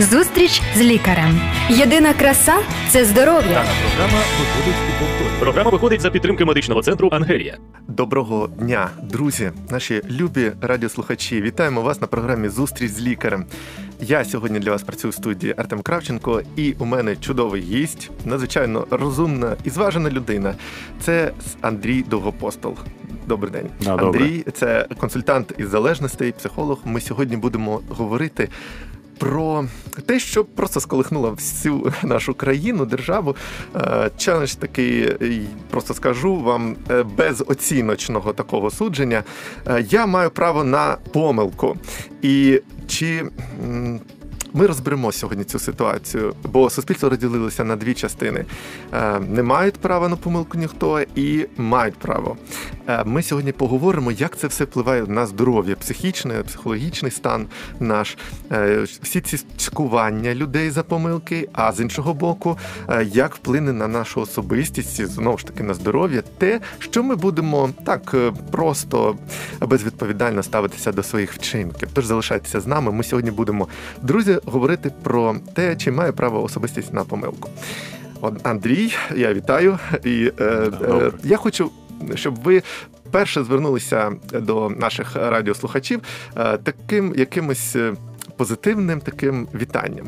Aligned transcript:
Зустріч 0.00 0.62
з 0.76 0.80
лікарем. 0.80 1.40
Єдина 1.68 2.12
краса 2.14 2.54
це 2.88 3.04
здоров'я. 3.04 3.42
Дана 3.48 3.64
програма 3.96 4.18
виходить 4.38 4.74
у 4.88 4.98
повторі. 5.04 5.28
Програма 5.40 5.70
виходить 5.70 6.00
за 6.00 6.10
підтримки 6.10 6.44
медичного 6.44 6.82
центру 6.82 7.08
Ангелія. 7.12 7.58
Доброго 7.88 8.48
дня, 8.48 8.90
друзі, 9.02 9.50
наші 9.70 10.02
любі 10.10 10.52
радіослухачі. 10.60 11.40
Вітаємо 11.40 11.80
вас 11.82 12.00
на 12.00 12.06
програмі 12.06 12.48
Зустріч 12.48 12.90
з 12.90 13.00
лікарем. 13.00 13.44
Я 14.00 14.24
сьогодні 14.24 14.58
для 14.58 14.70
вас 14.70 14.82
працюю 14.82 15.10
в 15.10 15.14
студії 15.14 15.54
Артем 15.56 15.80
Кравченко, 15.82 16.42
і 16.56 16.74
у 16.78 16.84
мене 16.84 17.16
чудовий 17.16 17.62
гість, 17.62 18.10
надзвичайно 18.24 18.86
розумна 18.90 19.56
і 19.64 19.70
зважена 19.70 20.10
людина. 20.10 20.54
Це 21.00 21.32
Андрій 21.60 22.02
Довгопостол. 22.02 22.74
Добрий 23.26 23.52
день, 23.52 23.66
Да, 23.80 23.90
Андрій. 23.90 24.04
добрий. 24.04 24.44
Це 24.54 24.86
консультант 24.98 25.52
із 25.58 25.68
залежностей, 25.68 26.32
психолог. 26.32 26.78
Ми 26.84 27.00
сьогодні 27.00 27.36
будемо 27.36 27.80
говорити. 27.88 28.48
Про 29.20 29.64
те, 30.06 30.18
що 30.18 30.44
просто 30.44 30.80
сколихнуло 30.80 31.30
всю 31.30 31.92
нашу 32.02 32.34
країну, 32.34 32.86
державу. 32.86 33.36
Е, 33.76 34.10
Челендж 34.16 34.54
такий, 34.54 35.08
просто 35.70 35.94
скажу 35.94 36.36
вам, 36.36 36.76
е, 36.90 37.02
без 37.02 37.44
оціночного 37.46 38.32
такого 38.32 38.70
судження. 38.70 39.24
Е, 39.66 39.84
Я 39.90 40.06
маю 40.06 40.30
право 40.30 40.64
на 40.64 40.96
помилку. 41.12 41.76
І 42.22 42.62
чи 42.86 43.24
ми 44.52 44.66
розберемо 44.66 45.12
сьогодні 45.12 45.44
цю 45.44 45.58
ситуацію, 45.58 46.34
бо 46.52 46.70
суспільство 46.70 47.08
розділилося 47.08 47.64
на 47.64 47.76
дві 47.76 47.94
частини: 47.94 48.44
Е, 48.92 49.20
не 49.20 49.42
мають 49.42 49.74
права 49.74 50.08
на 50.08 50.16
помилку 50.16 50.58
ніхто 50.58 51.00
і 51.14 51.46
мають 51.56 51.94
право. 51.94 52.36
Е, 52.88 53.04
Ми 53.04 53.22
сьогодні 53.22 53.52
поговоримо, 53.52 54.12
як 54.12 54.36
це 54.36 54.46
все 54.46 54.64
впливає 54.64 55.02
на 55.06 55.26
здоров'я, 55.26 55.76
психічне, 55.76 56.42
психологічний 56.42 57.10
стан 57.10 57.46
наш, 57.80 58.16
е, 58.52 58.86
всі 59.02 59.20
ці 59.20 59.38
цькування 59.56 60.34
людей 60.34 60.70
за 60.70 60.82
помилки. 60.82 61.48
А 61.52 61.72
з 61.72 61.80
іншого 61.80 62.14
боку, 62.14 62.58
як 63.04 63.34
вплине 63.34 63.72
на 63.72 63.88
нашу 63.88 64.20
особистість 64.20 65.06
знову 65.06 65.38
ж 65.38 65.46
таки 65.46 65.62
на 65.62 65.74
здоров'я, 65.74 66.22
те, 66.38 66.60
що 66.78 67.02
ми 67.02 67.16
будемо 67.16 67.70
так 67.84 68.14
просто 68.50 69.16
безвідповідально 69.60 70.42
ставитися 70.42 70.92
до 70.92 71.02
своїх 71.02 71.34
вчинків. 71.34 71.88
Тож 71.92 72.04
залишайтеся 72.04 72.60
з 72.60 72.66
нами. 72.66 72.92
Ми 72.92 73.04
сьогодні 73.04 73.30
будемо, 73.30 73.68
друзі, 74.02 74.39
говорити 74.46 74.92
про 75.02 75.36
те, 75.54 75.76
чи 75.76 75.90
має 75.90 76.12
право 76.12 76.42
особистість 76.42 76.92
на 76.92 77.04
помилку. 77.04 77.48
От, 78.20 78.46
Андрій, 78.46 78.94
я 79.16 79.34
вітаю. 79.34 79.78
І 80.04 80.32
е, 80.40 80.44
е, 80.82 81.12
я 81.24 81.36
хочу, 81.36 81.70
щоб 82.14 82.42
ви 82.42 82.62
перше 83.10 83.44
звернулися 83.44 84.12
до 84.32 84.70
наших 84.70 85.16
радіослухачів 85.16 86.00
е, 86.36 86.56
таким 86.56 87.14
якимось 87.16 87.76
е, 87.76 87.94
позитивним 88.36 89.00
таким 89.00 89.48
вітанням 89.54 90.06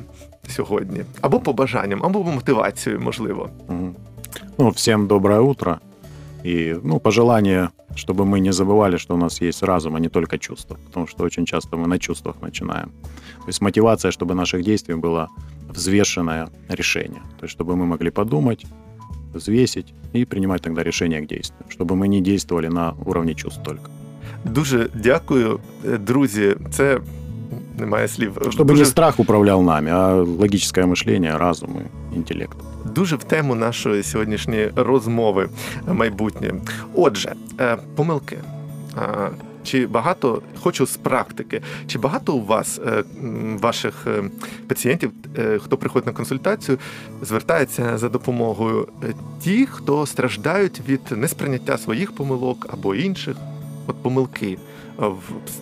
сьогодні, 0.48 1.04
або 1.20 1.40
побажанням, 1.40 2.00
або 2.04 2.22
мотивацією, 2.22 3.00
можливо. 3.00 3.50
Ну, 4.58 4.68
всем 4.68 5.06
доброе 5.06 5.40
утро. 5.40 5.78
И, 6.43 6.79
ну, 6.83 6.99
пожелание, 6.99 7.69
чтобы 7.95 8.25
мы 8.25 8.39
не 8.39 8.51
забывали, 8.51 8.97
что 8.97 9.15
у 9.15 9.17
нас 9.17 9.41
есть 9.41 9.63
разум, 9.63 9.95
а 9.95 9.99
не 9.99 10.09
только 10.09 10.37
чувства. 10.37 10.77
Потому 10.85 11.07
что 11.07 11.23
очень 11.23 11.45
часто 11.45 11.77
мы 11.77 11.87
на 11.87 11.99
чувствах 11.99 12.35
начинаем. 12.41 12.89
То 13.39 13.49
есть 13.49 13.61
мотивация, 13.61 14.11
чтобы 14.11 14.35
наших 14.35 14.63
действий 14.63 14.95
было 14.95 15.27
взвешенное 15.69 16.47
решение. 16.69 17.21
То 17.39 17.45
есть 17.45 17.53
чтобы 17.53 17.75
мы 17.75 17.85
могли 17.85 18.11
подумать, 18.11 18.65
взвесить 19.33 19.93
и 20.13 20.25
принимать 20.25 20.61
тогда 20.61 20.83
решение 20.83 21.21
к 21.21 21.27
действию. 21.27 21.65
Чтобы 21.69 21.95
мы 21.95 22.07
не 22.07 22.21
действовали 22.21 22.67
на 22.67 22.93
уровне 23.05 23.33
чувств 23.33 23.63
только. 23.63 23.89
Дуже 24.45 24.89
дякую, 24.95 25.59
е, 25.85 25.97
друзі. 25.97 26.55
Це 26.71 26.99
немає 27.79 28.07
слів. 28.07 28.37
Чтобы 28.37 28.65
дуже, 28.65 28.83
не 28.83 28.85
страх 28.85 29.19
управлял 29.19 29.61
нами, 29.61 29.91
а 29.91 30.13
логическое 30.13 30.85
мышление, 30.85 31.37
разум 31.37 31.69
И 32.12 32.16
интеллект. 32.16 32.56
дуже 32.84 33.16
в 33.16 33.24
тему 33.24 33.54
нашої 33.54 34.02
сьогоднішньої 34.02 34.70
розмови 34.76 35.48
майбутнє. 35.86 36.54
Отже, 36.94 37.34
е, 37.60 37.78
помилки. 37.96 38.38
Чи 39.64 39.86
багато 39.86 40.42
хочу 40.62 40.86
з 40.86 40.96
практики? 40.96 41.62
Чи 41.86 41.98
багато 41.98 42.34
у 42.34 42.44
вас 42.44 42.80
е, 42.86 43.04
ваших 43.62 44.06
е, 44.06 44.22
пацієнтів, 44.68 45.12
хто 45.58 45.76
приходить 45.76 46.06
на 46.06 46.12
консультацію, 46.12 46.78
звертається 47.22 47.98
за 47.98 48.08
допомогою 48.08 48.88
ті, 49.40 49.66
хто 49.66 50.06
страждають 50.06 50.80
від 50.88 51.00
несприйняття 51.10 51.78
своїх 51.78 52.12
помилок 52.12 52.66
або 52.72 52.94
інших? 52.94 53.36
От 53.86 54.02
помилки 54.02 54.58
в, 54.97 55.19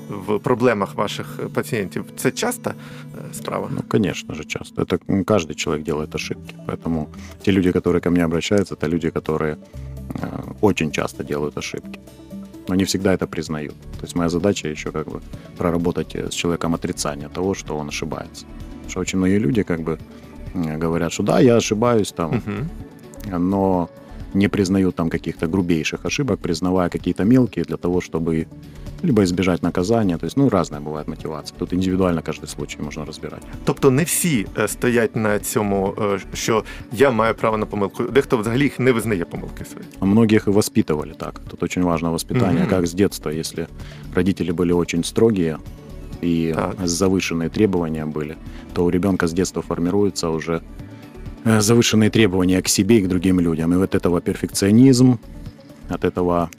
в 0.09 0.39
проблемах 0.39 0.95
ваших 0.95 1.39
пацієнтів. 1.53 2.05
Це 2.17 2.31
часта 2.31 2.69
е, 2.71 3.33
справа? 3.33 3.69
Ну, 3.71 3.81
конечно 3.87 4.35
же, 4.35 4.43
часто. 4.43 4.81
Это 4.83 4.99
м, 5.09 5.23
каждый 5.23 5.55
человек 5.55 5.85
делает 5.85 6.15
ошибки. 6.15 6.55
Поэтому 6.67 7.05
те 7.41 7.51
люди, 7.51 7.71
которые 7.71 7.99
ко 8.01 8.11
мне 8.11 8.25
обращаются, 8.25 8.75
это 8.75 8.89
люди, 8.89 9.09
которые 9.09 9.55
э, 9.55 10.27
очень 10.61 10.91
часто 10.91 11.23
делают 11.23 11.57
ошибки. 11.57 11.99
Но 12.67 12.75
не 12.75 12.83
всегда 12.83 13.13
это 13.13 13.27
признают. 13.27 13.75
То 13.99 14.03
есть 14.05 14.15
моя 14.15 14.29
задача 14.29 14.69
еще 14.69 14.91
как 14.91 15.07
бы 15.07 15.19
проработать 15.57 16.15
э, 16.15 16.29
с 16.29 16.33
человеком 16.33 16.73
отрицание 16.73 17.29
того, 17.29 17.53
что 17.55 17.77
он 17.77 17.87
ошибается. 17.87 18.45
Потому 18.71 18.89
что 18.89 18.99
очень 19.01 19.19
многие 19.19 19.39
люди 19.39 19.63
как 19.63 19.79
бы 19.81 19.97
м, 20.55 20.79
говорят, 20.79 21.11
что 21.13 21.23
да, 21.23 21.39
я 21.41 21.55
ошибаюсь 21.57 22.11
там, 22.11 22.31
Угу. 22.35 23.39
но 23.39 23.89
не 24.33 24.49
признают 24.49 24.95
там 24.95 25.09
каких-то 25.09 25.47
грубейших 25.47 26.05
ошибок, 26.05 26.39
признавая 26.39 26.89
какие-то 26.89 27.23
мелкие 27.23 27.65
для 27.65 27.77
того, 27.77 28.01
чтобы 28.01 28.47
либо 29.03 29.21
избежать 29.23 29.63
наказания. 29.63 30.17
То 30.17 30.25
есть, 30.25 30.37
ну, 30.37 30.49
разная 30.49 30.81
бывает 30.81 31.07
мотивация. 31.07 31.57
Тут 31.59 31.73
индивидуально 31.73 32.21
каждый 32.21 32.47
случай 32.47 32.81
можно 32.81 33.05
разбирать. 33.05 33.41
Тобто 33.65 33.91
не 33.91 34.03
всі 34.03 34.45
е, 34.59 34.67
стоять 34.67 35.15
на 35.15 35.39
цьому, 35.39 35.93
е, 36.01 36.19
що 36.33 36.63
я 36.93 37.11
маю 37.11 37.35
право 37.35 37.57
на 37.57 37.65
помилку. 37.65 38.03
Дехто 38.03 38.37
взагалі 38.37 38.63
їх 38.63 38.79
не 38.79 38.91
визнає 38.91 39.25
помилки 39.25 39.65
свої. 39.65 39.85
А 39.99 40.05
Многих 40.05 40.47
и 40.47 40.51
воспитывали 40.51 41.13
так. 41.17 41.39
Тут 41.49 41.63
очень 41.63 41.83
важно 41.83 42.11
воспитание, 42.11 42.61
Мгм. 42.61 42.69
как 42.69 42.83
с 42.85 42.93
детства. 42.93 43.31
Если 43.31 43.67
родители 44.15 44.51
были 44.51 44.71
очень 44.73 45.03
строгие 45.03 45.57
и 46.23 46.53
Так. 46.55 46.87
завышенные 46.87 47.49
требования 47.49 48.05
были, 48.05 48.35
то 48.73 48.85
у 48.85 48.89
ребенка 48.91 49.25
с 49.27 49.33
детства 49.33 49.61
формируются 49.61 50.29
уже 50.29 50.61
э, 51.45 51.61
завышенные 51.61 52.09
требования 52.09 52.61
к 52.61 52.67
себе 52.69 52.95
и 52.97 53.01
к 53.01 53.07
другим 53.07 53.39
людям. 53.39 53.73
И 53.73 53.77
вот 53.77 53.95
этого 53.95 54.21
перфекционизм, 54.21 55.17
от 55.89 56.03
этого 56.05 56.49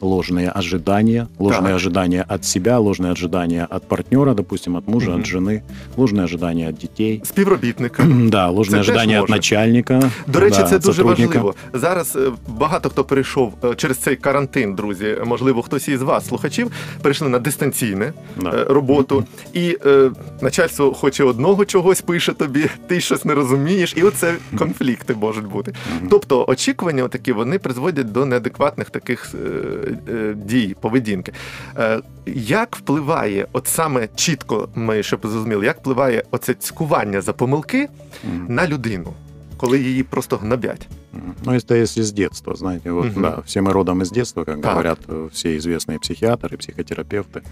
ложные 0.00 0.50
ожидания, 0.58 1.28
ложные 1.38 1.68
Так. 1.68 1.76
ожидания 1.76 2.24
от 2.28 2.44
себя, 2.44 2.78
ложные 2.78 3.12
ожидания 3.12 3.66
от 3.70 3.88
партнера, 3.88 4.34
допустим, 4.34 4.76
от 4.76 4.88
мужа, 4.88 5.10
Мгм. 5.10 5.20
от 5.20 5.26
жены, 5.26 5.62
ложные 5.96 6.24
ожидания 6.24 6.68
от 6.68 6.74
детей. 6.74 7.20
Співробітника. 7.24 8.02
Да, 8.24 8.50
ложные 8.50 8.70
теж 8.70 8.80
ожидания 8.80 9.16
от 9.20 9.28
може. 9.28 9.32
начальника. 9.32 10.10
До 10.26 10.40
речі, 10.40 10.56
да, 10.60 10.66
це 10.68 10.76
от 10.76 10.82
дуже 10.82 11.02
сотрудника. 11.02 11.28
важливо. 11.38 11.54
Зараз 11.72 12.16
е, 12.16 12.30
багато 12.48 12.88
хто 12.90 13.04
перейшов 13.04 13.52
е, 13.64 13.74
через 13.74 13.96
цей 13.98 14.16
карантин, 14.16 14.74
друзі. 14.74 15.16
Можливо, 15.26 15.62
хтось 15.62 15.88
із 15.88 16.02
вас, 16.02 16.26
слухачів, 16.28 16.70
перейшли 17.02 17.28
на 17.28 17.38
дистанційне 17.38 18.12
Да. 18.42 18.50
е, 18.50 18.64
роботу, 18.64 19.24
і 19.52 19.78
е, 19.86 20.10
начальство 20.42 20.94
хоче 20.94 21.24
одного 21.24 21.64
чогось, 21.64 22.00
пише 22.00 22.32
тобі, 22.32 22.66
ти 22.86 23.00
щось 23.00 23.24
не 23.24 23.34
розумієш, 23.34 23.94
і 23.96 24.02
оце 24.02 24.34
конфлікти 24.58 25.14
можуть 25.14 25.46
бути. 25.46 25.72
Мгм. 25.98 26.08
Тобто 26.10 26.44
очікування 26.48 27.08
такі 27.08 27.32
вони 27.32 27.58
призводять 27.58 28.12
до 28.12 28.26
неадекватних 28.26 28.90
таких 28.90 29.34
е, 29.34 29.38
е, 29.87 29.87
дій, 30.36 30.76
поведінки. 30.80 31.32
Е, 31.78 32.00
як 32.26 32.76
впливає, 32.76 33.46
от 33.52 33.66
саме 33.68 34.08
чітко 34.14 34.68
ми 34.74 35.02
щоб 35.02 35.20
зрозуміли, 35.22 35.66
як 35.66 35.78
впливає 35.78 36.22
оце 36.30 36.54
цькування 36.54 37.20
за 37.20 37.32
помилки 37.32 37.88
Мгм. 38.24 38.46
на 38.54 38.68
людину, 38.68 39.12
коли 39.56 39.80
її 39.80 40.02
просто 40.02 40.36
гнобять? 40.36 40.88
Мгм. 41.12 41.34
Ну, 41.44 41.52
это 41.52 41.74
если 41.82 42.02
с 42.02 42.12
детства, 42.12 42.54
знаете, 42.54 42.90
вот, 42.90 43.06
Мгм. 43.06 43.22
да, 43.22 43.42
все 43.46 43.60
мы 43.60 43.72
родом 43.72 44.02
из 44.02 44.10
детства, 44.10 44.44
как 44.44 44.60
Так. 44.60 44.70
говорят 44.70 44.98
э, 45.08 45.28
все 45.32 45.56
известные 45.58 45.98
психиатры, 45.98 46.56
психотерапевты. 46.56 47.42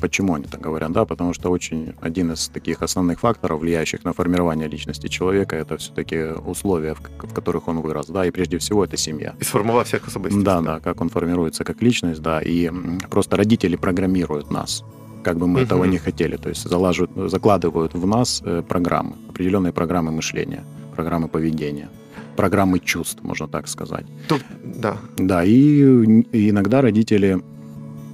Почему 0.00 0.34
они 0.34 0.44
так 0.44 0.60
говорят? 0.60 0.92
Да, 0.92 1.04
потому 1.04 1.34
что 1.34 1.50
очень 1.50 1.92
один 2.00 2.32
из 2.32 2.48
таких 2.48 2.82
основных 2.82 3.20
факторов, 3.20 3.60
влияющих 3.60 4.04
на 4.04 4.12
формирование 4.12 4.68
личности 4.68 5.08
человека, 5.08 5.56
это 5.56 5.76
все-таки 5.76 6.16
условия, 6.46 6.94
в, 6.94 7.00
которых 7.34 7.68
он 7.68 7.80
вырос, 7.80 8.06
да, 8.06 8.26
и 8.26 8.30
прежде 8.30 8.56
всего 8.56 8.84
это 8.84 8.96
семья. 8.96 9.32
І 9.40 9.44
сформувався 9.44 9.96
як 9.96 10.06
особистість. 10.08 10.44
Да, 10.44 10.60
да, 10.60 10.80
как 10.80 11.00
он 11.00 11.08
формируется 11.10 11.64
как 11.64 11.82
личность, 11.82 12.22
да, 12.22 12.40
и 12.46 12.70
просто 13.10 13.36
родители 13.36 13.76
программируют 13.76 14.50
нас, 14.50 14.84
как 15.22 15.36
бы 15.36 15.46
мы 15.46 15.52
Мгм. 15.52 15.62
этого 15.62 15.84
не 15.86 15.98
хотели, 15.98 16.36
то 16.36 16.48
есть 16.48 16.68
залаживают, 16.68 17.30
закладывают 17.30 17.94
в 17.94 18.06
нас 18.06 18.42
э, 18.46 18.62
программы, 18.68 19.12
определенные 19.28 19.72
программы 19.72 20.10
мышления, 20.12 20.62
программы 20.96 21.28
поведения, 21.28 21.88
программы 22.36 22.78
чувств, 22.78 23.22
можно 23.22 23.48
так 23.48 23.68
сказать. 23.68 24.04
Тобто, 24.28 24.46
да. 24.82 24.96
Да, 25.18 25.44
и, 25.44 25.50
и 26.32 26.50
иногда 26.50 26.80
родители, 26.82 27.40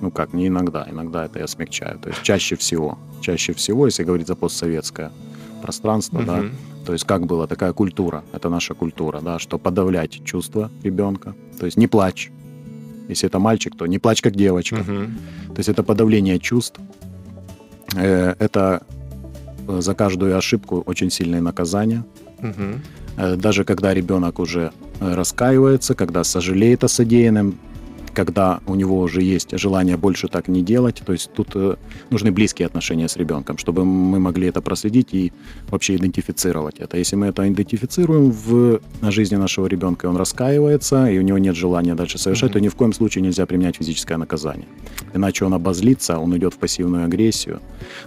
ну 0.01 0.11
как, 0.11 0.33
не 0.33 0.49
иногда, 0.49 0.87
иногда 0.91 1.27
это 1.27 1.39
я 1.39 1.47
смягчаю, 1.47 1.99
то 1.99 2.09
есть 2.09 2.23
чаще 2.23 2.57
всего, 2.57 2.99
чаще 3.21 3.53
всего, 3.53 3.87
если 3.87 4.05
говорить 4.05 4.27
за 4.27 4.37
постсоветское 4.37 5.11
пространство, 5.63 6.23
да, 6.23 6.37
Мгм. 6.37 6.53
то 6.87 6.93
есть 6.93 7.05
как 7.05 7.27
была 7.27 7.47
такая 7.47 7.73
культура, 7.73 8.25
это 8.33 8.49
наша 8.49 8.75
культура, 8.75 9.21
да, 9.21 9.39
что 9.39 9.59
подавлять 9.59 10.25
чувства 10.25 10.71
ребенка, 10.83 11.35
то 11.59 11.67
есть 11.67 11.77
не 11.79 11.87
плачь. 11.87 12.31
Если 13.09 13.27
это 13.29 13.39
мальчик, 13.41 13.77
то 13.77 13.87
не 13.87 13.99
плачь 13.99 14.23
как 14.23 14.37
девочка. 14.37 14.77
Мгм. 14.77 15.19
То 15.49 15.59
есть 15.59 15.69
это 15.69 15.83
подавление 15.83 16.39
чувств, 16.39 16.81
э, 17.97 18.35
это 18.39 18.83
э, 19.67 19.81
за 19.81 19.95
каждую 19.95 20.37
ошибку 20.37 20.83
очень 20.87 21.11
сильные 21.11 21.41
наказания. 21.41 22.05
Угу. 22.39 23.37
Даже 23.37 23.65
когда 23.65 23.93
ребенок 23.93 24.39
уже 24.39 24.73
раскаивается, 25.01 25.95
когда 25.95 26.25
сожалеет 26.25 26.85
о 26.85 26.89
содеянном, 26.89 27.59
когда 28.15 28.61
у 28.67 28.75
него 28.75 28.99
уже 29.01 29.23
есть 29.23 29.59
желание 29.59 29.97
больше 29.97 30.29
так 30.29 30.49
не 30.49 30.63
делать. 30.63 31.03
То 31.05 31.13
есть 31.13 31.31
тут 31.33 31.49
э, 31.55 31.77
нужны 32.11 32.31
близкие 32.33 32.67
отношения 32.67 33.09
с 33.09 33.17
ребенком, 33.17 33.59
чтобы 33.59 33.85
мы 33.85 34.19
могли 34.19 34.49
это 34.49 34.61
проследить 34.61 35.09
и 35.15 35.33
вообще 35.71 35.97
идентифицировать 35.97 36.79
это. 36.81 36.97
Если 36.97 37.17
мы 37.17 37.27
это 37.27 37.47
идентифицируем 37.49 38.31
в 38.31 38.81
жизни 39.11 39.37
нашего 39.37 39.67
ребенка, 39.67 40.07
и 40.07 40.11
он 40.11 40.17
раскаивается, 40.17 41.07
и 41.11 41.19
у 41.19 41.23
него 41.23 41.39
нет 41.39 41.57
желания 41.57 41.95
дальше 41.95 42.19
совершать, 42.19 42.51
Мгм. 42.51 42.53
то 42.53 42.61
ни 42.61 42.69
в 42.69 42.75
коем 42.75 42.93
случае 42.93 43.23
нельзя 43.23 43.47
применять 43.47 43.77
физическое 43.77 44.17
наказание. 44.17 44.67
Иначе 45.15 45.45
он 45.45 45.55
обозлится, 45.55 46.19
он 46.19 46.33
уйдет 46.33 46.55
в 46.55 46.59
пассивную 46.59 47.05
агрессию. 47.05 47.61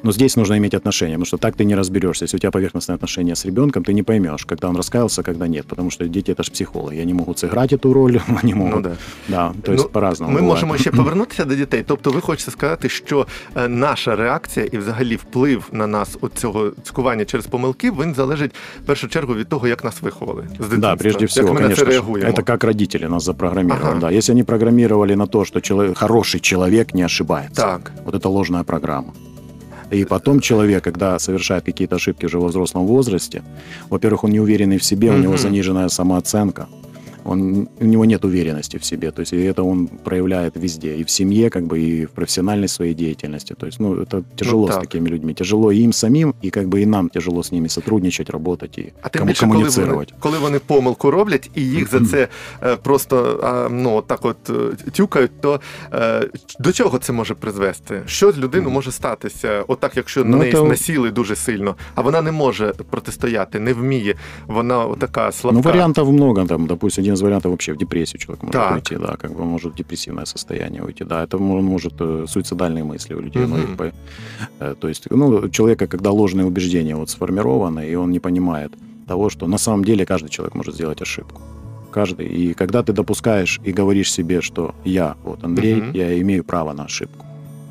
Но 0.03 0.11
здесь 0.11 0.35
нужно 0.35 0.57
иметь 0.57 0.73
отношения, 0.73 1.13
потому 1.13 1.25
что 1.25 1.37
так 1.37 1.55
ты 1.55 1.65
не 1.65 1.75
разберешься. 1.75 2.25
Если 2.25 2.37
у 2.37 2.39
тебя 2.39 2.51
поверхностные 2.51 2.95
отношения 2.95 3.35
с 3.35 3.45
ребенком, 3.45 3.83
ты 3.83 3.93
не 3.93 4.03
поймешь, 4.03 4.45
когда 4.45 4.69
он 4.69 4.75
раскаялся, 4.75 5.23
когда 5.23 5.47
нет. 5.47 5.65
Потому 5.65 5.89
что 5.91 6.07
дети 6.07 6.31
это 6.31 6.43
же 6.43 6.51
психологи. 6.51 6.97
Они 6.99 7.13
могут 7.13 7.39
сыграть 7.39 7.73
эту 7.73 7.93
роль, 7.93 8.19
они 8.43 8.53
могут. 8.53 8.75
Ну 8.75 8.81
да. 8.81 8.95
Да, 9.27 9.53
то 9.63 9.71
есть 9.71 9.85
Ну, 9.85 9.89
по-разному. 9.92 10.32
Ми 10.32 10.40
бывает. 10.40 10.44
можемо 10.48 10.76
ще 10.76 10.90
повернутися 10.90 11.44
до 11.44 11.54
дітей. 11.54 11.84
Тобто, 11.86 12.10
ви 12.10 12.20
хочете 12.20 12.50
сказати, 12.50 12.88
що 12.88 13.26
е, 13.56 13.68
наша 13.68 14.16
реакція 14.16 14.66
і 14.72 14.78
взагалі 14.78 15.16
вплив 15.16 15.68
на 15.72 15.86
нас 15.86 16.18
от 16.20 16.32
цього 16.34 16.70
цькування 16.82 17.24
через 17.24 17.46
помилки 17.46 17.90
він 17.90 18.14
залежить 18.14 18.50
в 18.82 18.86
першу 18.86 19.08
чергу 19.08 19.34
від 19.34 19.48
того, 19.48 19.68
як 19.68 19.84
нас 19.84 20.02
виховали 20.02 20.42
з 20.42 20.52
дитинства. 20.52 20.78
Да, 20.78 20.96
прежде 20.96 21.26
всего, 21.26 21.48
як 21.48 21.54
ми 21.54 21.60
на 21.60 21.68
це 21.68 21.74
конечно. 21.74 21.84
ж. 21.84 21.90
реагуємо. 21.90 22.30
Это 22.30 22.42
как 22.44 22.64
родители 22.64 23.08
нас 23.08 23.24
запрограммировали. 23.24 23.90
Ага. 23.90 24.00
Да. 24.00 24.10
Если 24.10 24.32
они 24.34 24.44
программировали 24.44 25.14
на 25.16 25.26
то, 25.26 25.44
что 25.44 25.60
человек, 25.60 25.98
хороший 25.98 26.40
человек 26.40 26.94
не 26.94 27.04
ошибается, 27.04 27.62
Так. 27.62 27.92
вот 28.04 28.14
это 28.14 28.28
ложная 28.28 28.62
программа. 28.62 29.12
И 29.92 30.04
потом 30.04 30.40
человек, 30.40 30.84
когда 30.84 31.18
совершает 31.18 31.64
какие-то 31.64 31.96
ошибки 31.96 32.26
уже 32.26 32.38
во 32.38 32.46
взрослом 32.48 32.86
возрасте, 32.86 33.42
во-первых, 33.90 34.24
он 34.24 34.30
не 34.32 34.40
уверенный 34.40 34.76
в 34.78 34.84
себе, 34.84 35.10
у 35.10 35.16
него 35.18 35.32
Мгм. 35.32 35.38
заниженная 35.42 35.88
самооценка, 35.88 36.66
он, 37.24 37.68
у 37.80 37.84
него 37.84 38.04
нет 38.04 38.24
уверенности 38.24 38.78
в 38.78 38.84
себе. 38.84 39.10
То 39.10 39.20
есть 39.22 39.32
и 39.32 39.36
это 39.36 39.62
он 39.62 39.86
проявляет 40.04 40.56
везде, 40.56 40.96
и 40.96 41.04
в 41.04 41.10
семье, 41.10 41.50
как 41.50 41.64
бы, 41.64 41.78
и 41.78 42.04
в 42.06 42.10
профессиональной 42.10 42.68
своей 42.68 42.94
деятельности. 42.94 43.54
То 43.54 43.66
есть, 43.66 43.80
ну, 43.80 43.94
это 43.94 44.22
тяжело 44.36 44.66
с 44.66 44.74
так. 44.74 44.80
такими 44.82 45.08
людьми. 45.08 45.34
Тяжело 45.34 45.72
и 45.72 45.78
им 45.82 45.92
самим, 45.92 46.34
и 46.44 46.50
как 46.50 46.68
бы 46.68 46.80
и 46.82 46.86
нам 46.86 47.08
тяжело 47.08 47.40
с 47.42 47.52
ними 47.52 47.68
сотрудничать, 47.68 48.30
работать 48.30 48.78
и 48.78 48.92
А 49.02 49.08
тим 49.08 49.18
кому- 49.20 49.28
більше, 49.28 49.40
коли 49.40 49.52
вони, 49.54 49.64
коммуницировать. 49.70 50.14
коли 50.20 50.38
вони 50.38 50.58
помилку 50.58 51.10
роблять 51.10 51.50
і 51.54 51.62
їх 51.62 51.90
за 51.90 52.00
це 52.00 52.28
е, 52.62 52.76
просто 52.76 53.40
а, 53.42 53.68
ну, 53.70 54.02
так 54.06 54.24
от 54.24 54.50
е, 54.50 54.90
тюкають, 54.90 55.40
то 55.40 55.60
е, 55.94 56.28
до 56.60 56.72
чого 56.72 56.98
це 56.98 57.12
може 57.12 57.34
призвести? 57.34 58.02
Що 58.06 58.32
з 58.32 58.38
людиною 58.38 58.70
може 58.70 58.92
статися? 58.92 59.64
Отак, 59.68 59.92
якщо 59.96 60.24
на 60.24 60.30
Ну, 60.30 60.36
неї 60.36 60.52
то- 60.52 60.64
насіли 60.64 61.10
дуже 61.10 61.36
сильно, 61.36 61.76
а 61.94 62.00
вона 62.02 62.22
не 62.22 62.32
може 62.32 62.72
протистояти, 62.90 63.60
не 63.60 63.72
вміє, 63.72 64.14
вона 64.46 64.86
така 64.98 65.32
слабка. 65.32 65.56
Ну, 65.56 65.62
вариантов 65.70 66.12
много. 66.12 66.44
Там, 66.46 66.66
допустим, 66.66 67.04
один 67.13 67.17
из 67.17 67.21
вариантов 67.21 67.51
вообще 67.51 67.73
в 67.73 67.77
депрессию 67.77 68.19
человек 68.19 68.43
может 68.43 68.61
Так. 68.61 68.75
уйти, 68.75 68.95
да, 68.95 69.15
как 69.17 69.31
бы 69.31 69.45
может 69.45 69.73
в 69.73 69.75
депрессивное 69.75 70.25
состояние 70.25 70.81
уйти, 70.83 71.03
да. 71.05 71.23
Это 71.23 71.37
он 71.37 71.63
может 71.63 71.93
э, 71.99 72.25
суицидальные 72.27 72.83
мысли 72.83 73.13
у 73.15 73.21
людей, 73.21 73.43
Мгм. 73.45 73.51
многих 73.51 73.77
по- 73.77 73.91
э, 74.59 74.75
то 74.79 74.87
есть, 74.87 75.07
ну, 75.11 75.49
человека, 75.49 75.87
когда 75.87 76.11
ложные 76.11 76.45
убеждения 76.45 76.95
вот 76.95 77.09
сформированы, 77.09 77.91
и 77.91 77.95
он 77.95 78.11
не 78.11 78.19
понимает 78.19 78.73
того, 79.07 79.29
что 79.29 79.47
на 79.47 79.57
самом 79.57 79.83
деле 79.83 80.05
каждый 80.05 80.29
человек 80.29 80.55
может 80.55 80.73
сделать 80.75 81.01
ошибку. 81.01 81.41
Каждый. 81.91 82.27
И 82.27 82.53
когда 82.53 82.81
ты 82.81 82.93
допускаешь 82.93 83.59
и 83.67 83.71
говоришь 83.71 84.11
себе, 84.11 84.41
что 84.41 84.73
я, 84.85 85.15
вот 85.23 85.43
Андрей, 85.43 85.75
Мгм. 85.81 85.91
я 85.93 86.19
имею 86.21 86.43
право 86.43 86.73
на 86.73 86.85
ошибку. 86.85 87.25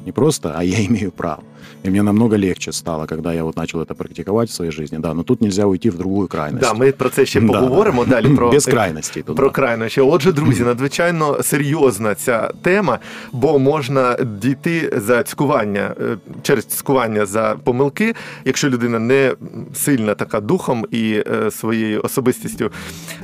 Не 0.07 0.13
просто, 0.13 0.55
а 0.59 0.63
я 0.65 0.85
имею 0.87 1.11
право. 1.11 1.43
И 1.85 1.91
мне 1.91 2.03
намного 2.03 2.37
легче 2.37 2.73
стало, 2.73 3.07
когда 3.07 3.33
я 3.33 3.45
вот 3.45 3.57
начал 3.57 3.81
это 3.81 3.95
практиковать 3.95 4.49
в 4.49 4.53
своей 4.53 4.73
жизни. 4.73 4.99
Да, 4.99 5.15
но 5.15 5.23
тут 5.23 5.41
нельзя 5.41 5.67
уйти 5.67 5.91
в 5.91 5.97
другую 5.97 6.29
крайность. 6.29 6.61
Да, 6.61 6.75
ми 6.75 6.93
про 6.93 7.09
це 7.09 7.27
ще 7.27 7.41
поговоримо 7.53 8.05
да. 8.05 8.11
далі. 8.11 8.35
Про 8.35 8.51
Без 8.53 8.67
крайностей 8.67 9.23
тут. 9.23 9.37
Про 9.37 9.49
да. 9.49 9.55
крайнощі. 9.55 10.01
Отже, 10.01 10.33
друзі, 10.33 10.63
надзвичайно 10.63 11.43
серйозна 11.43 12.15
ця 12.15 12.51
тема, 12.63 12.99
бо 13.33 13.59
можна 13.59 14.17
дійти 14.43 14.93
за 14.97 15.23
цькування 15.23 15.95
е, 16.01 16.17
через 16.43 16.65
цькування 16.65 17.27
за 17.27 17.57
помилки, 17.65 18.15
якщо 18.45 18.69
людина 18.69 18.99
не 18.99 19.35
сильна 19.75 20.15
така 20.15 20.41
духом 20.41 20.87
і 20.91 21.23
е, 21.27 21.51
своєю 21.51 22.01
особистістю, 22.03 22.71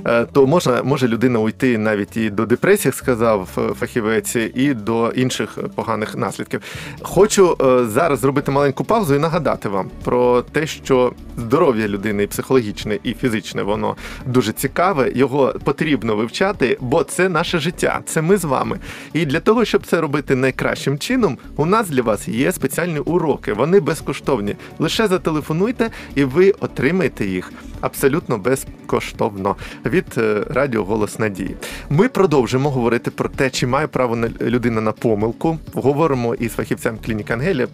е, 0.06 0.24
то 0.32 0.46
можна 0.46 0.82
може 0.82 1.08
людина 1.08 1.38
уйти 1.38 1.78
навіть 1.78 2.16
і 2.16 2.30
до 2.30 2.46
депресії, 2.46 2.92
сказав 2.92 3.48
фахівець, 3.80 4.36
і 4.54 4.74
до 4.74 5.08
інших 5.10 5.58
поганих 5.74 6.16
наслідків. 6.16 6.60
Хочу 7.02 7.56
зараз 7.88 8.24
зробити 8.28 8.50
маленьку 8.50 8.84
паузу 8.84 9.14
і 9.14 9.18
нагадати 9.18 9.68
вам 9.68 9.90
про 10.04 10.42
те, 10.42 10.66
що 10.66 11.12
здоров'я 11.36 11.88
людини 11.88 12.22
і 12.22 12.26
психологічне, 12.26 12.98
і 13.02 13.14
фізичне, 13.14 13.62
воно 13.62 13.96
дуже 14.26 14.52
цікаве. 14.52 15.12
Його 15.14 15.54
потрібно 15.64 16.16
вивчати, 16.16 16.78
бо 16.80 17.04
це 17.04 17.28
наше 17.28 17.58
життя, 17.58 18.00
це 18.06 18.22
ми 18.22 18.36
з 18.36 18.44
вами. 18.44 18.78
І 19.12 19.26
для 19.26 19.40
того, 19.40 19.64
щоб 19.64 19.86
це 19.86 20.00
робити 20.00 20.36
найкращим 20.36 20.98
чином, 20.98 21.38
у 21.56 21.66
нас 21.66 21.88
для 21.88 22.02
вас 22.02 22.28
є 22.28 22.52
спеціальні 22.52 22.98
уроки. 22.98 23.52
Вони 23.52 23.80
безкоштовні. 23.80 24.56
Лише 24.78 25.08
зателефонуйте, 25.08 25.90
і 26.14 26.24
ви 26.24 26.50
отримаєте 26.50 27.26
їх 27.26 27.52
абсолютно 27.80 28.38
безкоштовно 28.38 29.56
від 29.86 30.04
е, 30.18 30.44
радіо 30.50 30.84
Голос 30.84 31.18
Надії. 31.18 31.56
Ми 31.90 32.08
продовжимо 32.08 32.70
говорити 32.70 33.10
про 33.10 33.28
те, 33.28 33.50
чи 33.50 33.66
має 33.66 33.86
право 33.86 34.16
на 34.16 34.28
людина 34.40 34.80
на 34.80 34.92
помилку. 34.92 35.58
Говоримо 35.74 36.34
із 36.34 36.52
фахівцем 36.52 36.98
клініки 37.06 37.32
Ангелія 37.32 37.64
е, 37.64 37.68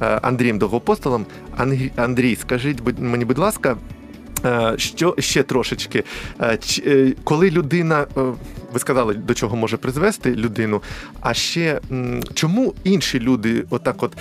Андрієм 0.00 0.58
Довгопостолом. 0.58 1.26
Андрій, 1.96 2.36
скажіть 2.36 2.78
мені, 2.98 3.24
будь 3.24 3.38
ласка. 3.38 3.76
е, 4.44 4.74
Що 4.78 5.14
ще 5.18 5.42
трошечки, 5.42 6.04
Е, 6.40 6.58
е, 6.86 7.12
коли 7.24 7.50
людина, 7.50 8.06
е, 8.16 8.20
ви 8.72 8.78
сказали, 8.78 9.14
до 9.14 9.34
чого 9.34 9.56
може 9.56 9.76
призвести 9.76 10.34
людину, 10.34 10.82
а 11.20 11.34
ще 11.34 11.80
чому 12.34 12.74
інші 12.84 13.20
люди 13.20 13.64
отак 13.70 14.02
от 14.02 14.16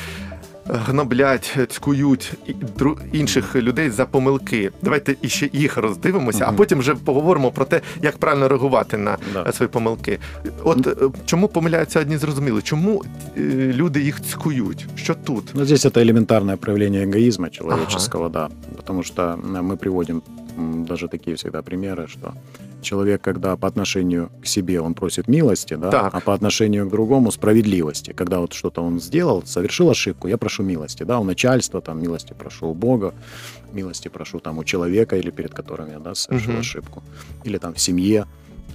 гноблять, 0.66 1.58
цькують 1.68 2.32
і- 2.46 2.52
дру- 2.78 2.96
інших 3.12 3.56
людей 3.56 3.90
за 3.90 4.06
помилки? 4.06 4.70
Давайте 4.82 5.16
іще 5.22 5.50
їх 5.52 5.76
роздивимося, 5.76 6.44
а 6.44 6.46
Мгм. 6.48 6.56
потім 6.56 6.78
вже 6.78 6.94
поговоримо 6.94 7.50
про 7.50 7.64
те, 7.64 7.80
як 8.02 8.16
правильно 8.18 8.48
реагувати 8.48 8.98
на 8.98 9.16
Да. 9.32 9.44
е, 9.48 9.52
свої 9.52 9.68
помилки. 9.68 10.18
От 10.64 10.86
е, 10.86 10.94
чому 11.26 11.48
помиляються 11.48 12.00
одні 12.00 12.16
зрозуміли? 12.16 12.62
Чому 12.62 13.02
е, 13.38 13.40
люди 13.74 14.00
їх 14.02 14.22
цькують? 14.22 14.86
Що 14.96 15.14
тут? 15.14 15.44
Ну, 15.54 15.64
здесь 15.64 15.86
это 15.86 15.98
элементарное 16.12 16.56
проявление 16.56 17.06
эгоизма 17.06 17.50
человеческого, 17.50 18.28
да. 18.28 18.48
Потому 18.76 19.02
что 19.02 19.22
м, 19.22 19.70
мы 19.72 19.76
приводим 19.76 20.22
м, 20.58 20.84
даже 20.84 21.08
такие 21.08 21.36
всегда 21.36 21.58
примеры, 21.60 22.06
что 22.08 22.32
человек, 22.81 23.21
когда 23.21 23.55
по 23.57 23.67
отношению 23.67 24.29
к 24.41 24.45
себе 24.47 24.79
он 24.81 24.93
просит 24.93 25.27
милости, 25.27 25.73
да, 25.75 25.91
Так. 25.91 26.13
а 26.15 26.19
по 26.19 26.33
отношению 26.33 26.87
к 26.87 26.91
другому 26.91 27.31
справедливости. 27.31 28.11
Когда 28.13 28.39
вот 28.39 28.53
что-то 28.53 28.81
он 28.81 28.99
сделал, 28.99 29.43
совершил 29.45 29.89
ошибку, 29.89 30.27
я 30.27 30.37
прошу 30.37 30.63
милости, 30.63 31.03
да, 31.03 31.19
у 31.19 31.23
начальства, 31.23 31.81
там, 31.81 32.01
милости 32.01 32.33
прошу 32.37 32.67
у 32.67 32.73
Бога, 32.73 33.13
милости 33.73 34.07
прошу 34.09 34.39
там 34.39 34.57
у 34.57 34.63
человека 34.63 35.17
или 35.17 35.31
перед 35.31 35.53
которым 35.53 35.89
я, 35.91 35.99
да, 35.99 36.15
совершил 36.15 36.51
Мгм. 36.53 36.59
ошибку, 36.61 37.03
или 37.43 37.57
там 37.57 37.73
в 37.73 37.79
семье. 37.79 38.25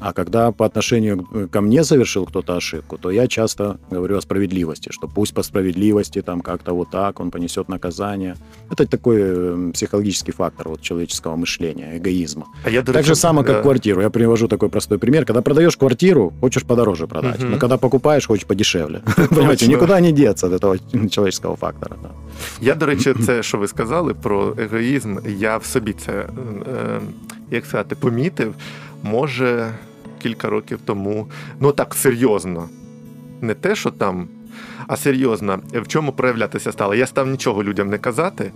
А 0.02 0.14
когда 0.14 0.52
по 0.52 0.64
отношению 0.66 1.18
к- 1.24 1.48
ко 1.48 1.62
мне 1.62 1.84
совершил 1.84 2.26
кто-то 2.26 2.56
ошибку, 2.56 2.98
то 2.98 3.10
я 3.12 3.28
часто 3.28 3.78
говорю 3.92 4.18
о 4.18 4.22
справедливости, 4.22 4.92
что 4.92 5.08
пусть 5.08 5.34
по 5.34 5.44
справедливости 5.44 6.22
там 6.22 6.42
как-то 6.42 6.74
вот 6.76 6.92
так 6.92 7.20
он 7.20 7.32
понесет 7.32 7.70
наказание. 7.70 8.36
Это 8.70 8.86
такой 8.86 9.18
э, 9.20 9.72
психологический 9.74 10.32
фактор 10.34 10.70
вот 10.70 10.82
человеческого 10.82 11.36
мышления, 11.36 11.98
эгоизма. 11.98 12.46
А 12.66 12.70
я 12.70 12.82
до 12.84 12.94
Так 12.94 13.06
же 13.06 13.16
само, 13.16 13.44
как 13.44 13.58
е, 13.58 13.62
квартиру. 13.62 14.02
Я 14.02 14.10
привожу 14.10 14.48
такой 14.48 14.70
простой 14.70 14.98
пример. 15.00 15.26
Когда 15.26 15.42
продаешь 15.42 15.76
квартиру, 15.78 16.32
хочешь 16.42 16.64
подороже 16.64 17.08
продать. 17.08 17.40
Мгм. 17.40 17.52
Но 17.52 17.58
когда 17.60 17.78
покупаешь, 17.78 18.28
хочешь 18.28 18.46
подешевле. 18.46 19.02
Понимаете, 19.30 19.66
Точно. 19.66 19.72
никуда 19.74 20.00
не 20.00 20.12
деться 20.12 20.48
от 20.48 20.54
этого 20.54 20.78
человеческого 21.10 21.56
фактора. 21.56 21.96
да. 22.04 22.10
Я, 22.62 22.76
до 22.76 22.86
речі, 22.86 23.14
це, 23.26 23.44
що 23.44 23.58
ви 23.58 23.68
сказали 23.68 24.14
про 24.14 24.54
егоїзм, 24.60 25.18
я 25.40 25.58
в 25.58 25.66
собі 25.66 25.94
це, 25.94 26.12
е, 26.12 26.28
як 27.52 27.66
сказати, 27.66 27.96
помітив, 27.96 28.54
може, 29.04 29.72
кілька 30.23 30.49
років 30.49 30.79
тому. 30.85 31.27
Ну 31.61 31.73
так, 31.73 31.95
серйозно. 31.95 32.69
Не 33.41 33.55
те, 33.55 33.75
що 33.75 33.91
там, 33.91 34.29
а 34.87 34.97
серйозно. 34.97 35.61
В 35.73 35.89
чому 35.89 36.13
проявлятися 36.13 36.73
стало? 36.73 36.95
Я 36.95 37.07
став 37.07 37.29
нічого 37.29 37.65
людям 37.65 37.89
не 37.89 37.99
казати, 37.99 38.53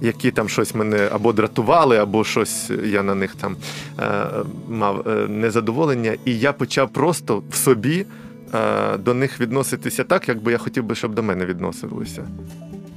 які 0.00 0.30
там 0.30 0.48
щось 0.48 0.74
мене 0.74 1.08
або 1.12 1.32
дратували, 1.32 1.98
або 1.98 2.24
щось 2.24 2.70
я 2.84 3.02
на 3.02 3.14
них 3.14 3.34
там 3.34 3.56
е, 4.00 4.26
мав 4.68 5.08
е, 5.08 5.10
незадоволення. 5.28 6.16
І 6.24 6.38
я 6.38 6.52
почав 6.52 6.88
просто 6.88 7.42
в 7.50 7.54
собі 7.54 8.06
е, 8.54 8.96
до 8.96 9.14
них 9.14 9.40
відноситися 9.40 10.04
так, 10.04 10.28
як 10.28 10.42
би 10.42 10.52
я 10.52 10.58
хотів 10.58 10.84
би, 10.84 10.94
щоб 10.94 11.14
до 11.14 11.22
мене 11.22 11.46
відносилися. 11.46 12.26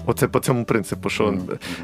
Оце 0.08 0.28
по 0.28 0.40
цьому 0.40 0.64
принципу, 0.64 1.10
що 1.10 1.24
Мгм. 1.24 1.40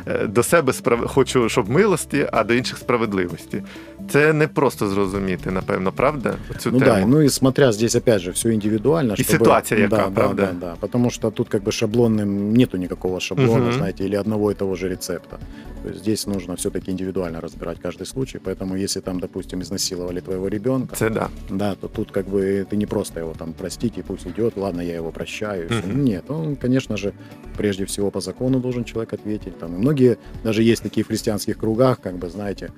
е, 0.07 0.27
до 0.27 0.43
себе 0.43 0.73
справ... 0.73 1.07
хочу, 1.07 1.49
щоб 1.49 1.71
милості, 1.71 2.27
а 2.33 2.45
до 2.45 2.55
інших 2.55 2.79
справедливості. 2.79 3.63
Це 4.11 4.33
не 4.33 4.49
просто 4.49 4.89
зрозуміти, 4.89 5.51
напевно, 5.51 5.93
правда? 5.93 6.35
Цю 6.59 6.71
Ну 6.73 6.79
тему. 6.79 6.91
да, 6.91 7.07
ну 7.07 7.21
и 7.23 7.29
смотря 7.31 7.73
здесь 7.73 7.95
опять 7.97 8.21
же 8.21 8.31
все 8.31 8.49
индивидуально. 8.53 9.13
И 9.13 9.17
чтобы- 9.17 9.31
ситуация 9.31 9.81
яка, 9.81 9.97
да, 9.97 10.03
правда? 10.15 10.43
Да, 10.43 10.53
да, 10.53 10.67
да, 10.67 10.75
потому 10.81 11.11
что 11.11 11.31
тут 11.31 11.49
как 11.49 11.63
бы 11.63 11.71
шаблонным 11.73 12.25
нету 12.57 12.77
никакого 12.79 13.21
шаблона, 13.21 13.65
Мгм. 13.65 13.73
знаете, 13.73 14.05
или 14.05 14.17
одного 14.17 14.51
и 14.51 14.55
того 14.55 14.75
же 14.77 14.89
рецепта. 14.89 15.39
То 15.85 15.89
есть 15.89 16.01
здесь 16.01 16.27
нужно 16.27 16.55
все-таки 16.57 16.91
индивидуально 16.91 17.41
разбирать 17.41 17.79
каждый 17.81 18.07
случай, 18.07 18.39
поэтому 18.39 18.77
если 18.77 19.01
там, 19.01 19.21
допустим, 19.21 19.61
изнасиловали 19.63 20.21
твоего 20.21 20.49
ребенка, 20.49 20.97
Це 20.97 21.11
да. 21.11 21.29
да, 21.51 21.75
то 21.75 21.89
тут 21.89 22.11
как 22.11 22.27
бы 22.29 22.67
ты 22.71 22.77
не 22.77 22.87
просто 22.87 23.21
его 23.21 23.33
там 23.39 23.53
простить 23.53 23.99
и 23.99 24.03
пусть 24.03 24.27
идет, 24.27 24.57
ладно, 24.57 24.83
я 24.83 24.95
его 24.95 25.11
прощаю. 25.11 25.67
и 25.67 25.69
всё. 25.69 25.87
Мгм. 25.87 26.05
Нет, 26.05 26.31
он, 26.31 26.57
конечно 26.57 26.97
же, 26.97 27.13
прежде 27.57 27.85
всего 27.85 28.11
по 28.11 28.21
закону 28.21 28.61
должен 28.61 28.85
человек 28.85 29.13
ответить. 29.15 29.59
Там 29.59 29.75
и 29.75 29.79
многие, 29.79 30.17
даже 30.45 30.63
есть 30.63 30.83
такие 30.83 31.03
в 31.05 31.07
христианских 31.09 31.57
кругах, 31.59 32.01
как 32.01 32.15
бы, 32.15 32.31
знаете, 32.31 32.69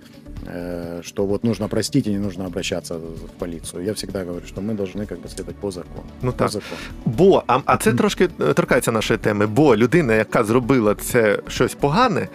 э, 0.47 1.01
что 1.03 1.27
вот 1.27 1.45
нужно 1.45 1.69
простить 1.69 2.07
и 2.07 2.11
не 2.11 2.19
нужно 2.19 2.45
обращаться 2.47 2.95
в 2.99 3.31
полицию. 3.39 3.85
Я 3.85 3.93
всегда 3.93 4.25
говорю, 4.25 4.47
что 4.47 4.61
мы 4.61 4.75
должны 4.75 5.07
как 5.07 5.19
бы 5.19 5.29
следовать 5.29 5.57
по 5.57 5.71
закону. 5.71 6.05
Ну 6.23 6.33
по 6.33 6.39
так. 6.39 6.51
закону. 6.51 6.81
Бо, 7.05 7.43
а, 7.47 7.61
а 7.65 7.77
це 7.77 7.93
трошки 7.93 8.29
е, 8.41 8.53
торкається 8.55 8.93
нашої 8.93 9.19
теми. 9.19 9.47
Бо 9.47 9.77
людина, 9.77 10.15
яка 10.15 10.45
зробила 10.45 10.95
це 10.95 11.39
щось 11.49 11.75
погане, 11.75 12.29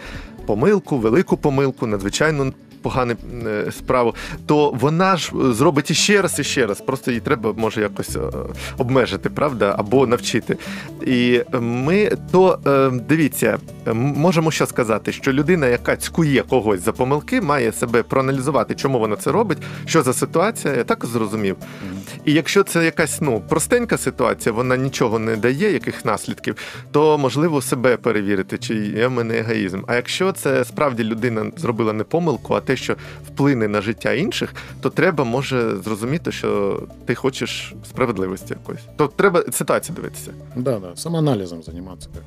помилку, 0.46 0.98
велику 0.98 1.36
помилку, 1.36 1.86
надзвичайно 1.86 2.52
погану 2.82 3.14
е, 3.46 3.72
справу, 3.72 4.14
то 4.46 4.70
вона 4.70 5.16
ж 5.16 5.32
е, 5.34 5.52
зробить 5.52 5.90
іще 5.90 6.22
раз 6.22 6.38
і 6.38 6.44
ще 6.44 6.66
раз. 6.66 6.80
Просто 6.80 7.10
їй 7.10 7.20
треба 7.20 7.52
може 7.56 7.80
якось 7.80 8.16
е, 8.16 8.20
обмежити, 8.78 9.30
правда, 9.30 9.74
або 9.78 10.06
навчити. 10.06 10.56
І 11.06 11.40
ми 11.60 12.10
то 12.32 12.58
дивіться, 13.08 13.58
можемо 13.94 14.50
що 14.50 14.66
сказати, 14.66 15.12
що 15.12 15.32
людина, 15.32 15.66
яка 15.66 15.96
цькує 15.96 16.42
когось 16.42 16.84
за 16.84 16.92
помилки, 16.92 17.40
має 17.40 17.72
себе 17.72 18.02
проаналізувати, 18.02 18.74
чому 18.74 18.98
вона 18.98 19.16
це 19.16 19.32
робить, 19.32 19.58
що 19.86 20.02
за 20.02 20.12
ситуація, 20.12 20.74
я 20.74 20.84
так 20.84 21.04
зрозумів. 21.06 21.56
І 22.24 22.32
якщо 22.32 22.62
це 22.62 22.84
якась 22.84 23.20
ну 23.20 23.42
простенька 23.48 23.98
ситуація, 23.98 24.52
вона 24.52 24.76
нічого 24.76 25.18
не 25.18 25.36
дає, 25.36 25.72
яких 25.72 26.04
наслідків, 26.04 26.56
то 26.90 27.18
можливо 27.18 27.62
себе 27.62 27.96
перевірити, 27.96 28.58
чи 28.58 28.74
є 28.74 29.06
в 29.06 29.10
мене 29.10 29.38
егоїзм. 29.38 29.80
А 29.86 29.94
якщо 29.94 30.32
це 30.32 30.64
справді 30.64 31.04
людина 31.04 31.50
зробила 31.56 31.92
не 31.92 32.04
помилку, 32.04 32.54
а 32.54 32.60
те, 32.60 32.71
що 32.76 32.96
вплине 33.26 33.68
на 33.68 33.80
життя 33.80 34.12
інших, 34.12 34.54
то 34.80 34.90
треба 34.90 35.24
може 35.24 35.76
зрозуміти, 35.76 36.32
що 36.32 36.82
ти 37.06 37.14
хочеш 37.14 37.74
справедливості 37.88 38.54
якоїсь. 38.60 38.82
То 38.96 39.08
треба 39.08 39.44
ситуацію 39.52 39.96
дивитися. 39.96 40.30
Да, 40.56 40.78
да, 40.78 40.96
самоаналізом 40.96 41.62
займатися 41.62 42.08
как 42.14 42.22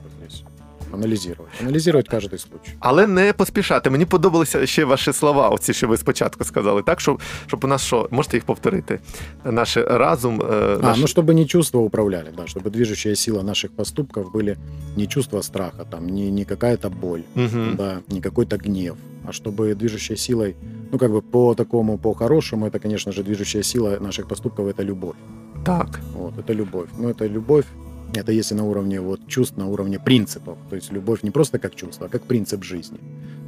бы 0.84 0.84
здесь. 0.86 0.94
Анализировать. 0.94 1.50
Анализировать 1.60 2.08
каждый 2.08 2.38
случай. 2.38 2.74
Але 2.80 3.06
не 3.06 3.32
поспішати. 3.32 3.90
Мені 3.90 4.04
подобалися 4.04 4.66
ще 4.66 4.84
ваші 4.84 5.12
слова, 5.12 5.48
оці, 5.48 5.72
що 5.72 5.88
ви 5.88 5.96
спочатку 5.96 6.44
сказали, 6.44 6.82
так 6.82 7.00
щоб, 7.00 7.20
щоб 7.46 7.64
у 7.64 7.66
нас 7.66 7.82
що, 7.82 8.08
можете 8.10 8.36
їх 8.36 8.44
повторити? 8.44 9.00
Наш 9.44 9.76
разум. 9.76 10.40
е, 10.42 10.76
А, 10.82 10.86
наш... 10.86 10.98
ну 10.98 11.06
чтобы 11.06 11.34
не 11.34 11.44
чувства 11.44 11.80
управляли, 11.80 12.32
да, 12.36 12.42
чтобы 12.42 12.70
движущая 12.70 13.14
сила 13.16 13.42
наших 13.42 13.70
поступков 13.70 14.32
были 14.34 14.56
не 14.96 15.06
чувство 15.06 15.42
страха, 15.42 15.84
там, 15.90 16.06
не, 16.06 16.30
не 16.30 16.44
какая-то 16.44 16.90
боль, 16.90 17.20
Мгм. 17.34 17.74
да, 17.76 17.98
не 18.08 18.20
какой-то 18.20 18.56
гнев, 18.56 18.96
а 19.28 19.30
чтобы 19.32 19.74
движущей 19.74 20.16
силой, 20.16 20.56
ну 20.92 20.98
как 20.98 21.10
бы 21.10 21.22
по 21.22 21.54
такому, 21.54 21.98
по 21.98 22.14
хорошему, 22.14 22.66
это, 22.66 22.78
конечно 22.82 23.12
же, 23.12 23.22
движущая 23.22 23.62
сила 23.62 23.98
наших 24.00 24.26
поступков 24.28 24.66
это 24.66 24.84
любовь. 24.84 25.16
Так. 25.64 26.00
Вот, 26.14 26.34
это 26.38 26.54
любовь. 26.54 26.88
Ну, 26.98 27.08
это 27.08 27.28
любовь, 27.28 27.64
это 28.13 28.31
если 28.31 28.55
на 28.55 28.63
уровне 28.63 29.01
вот 29.01 29.27
чувств, 29.27 29.57
на 29.57 29.67
уровне 29.67 29.99
принципов. 29.99 30.57
То 30.69 30.75
есть 30.75 30.91
любовь 30.91 31.23
не 31.23 31.31
просто 31.31 31.59
как 31.59 31.75
чувство, 31.75 32.05
а 32.05 32.09
как 32.09 32.23
принцип 32.23 32.63
жизни. 32.63 32.97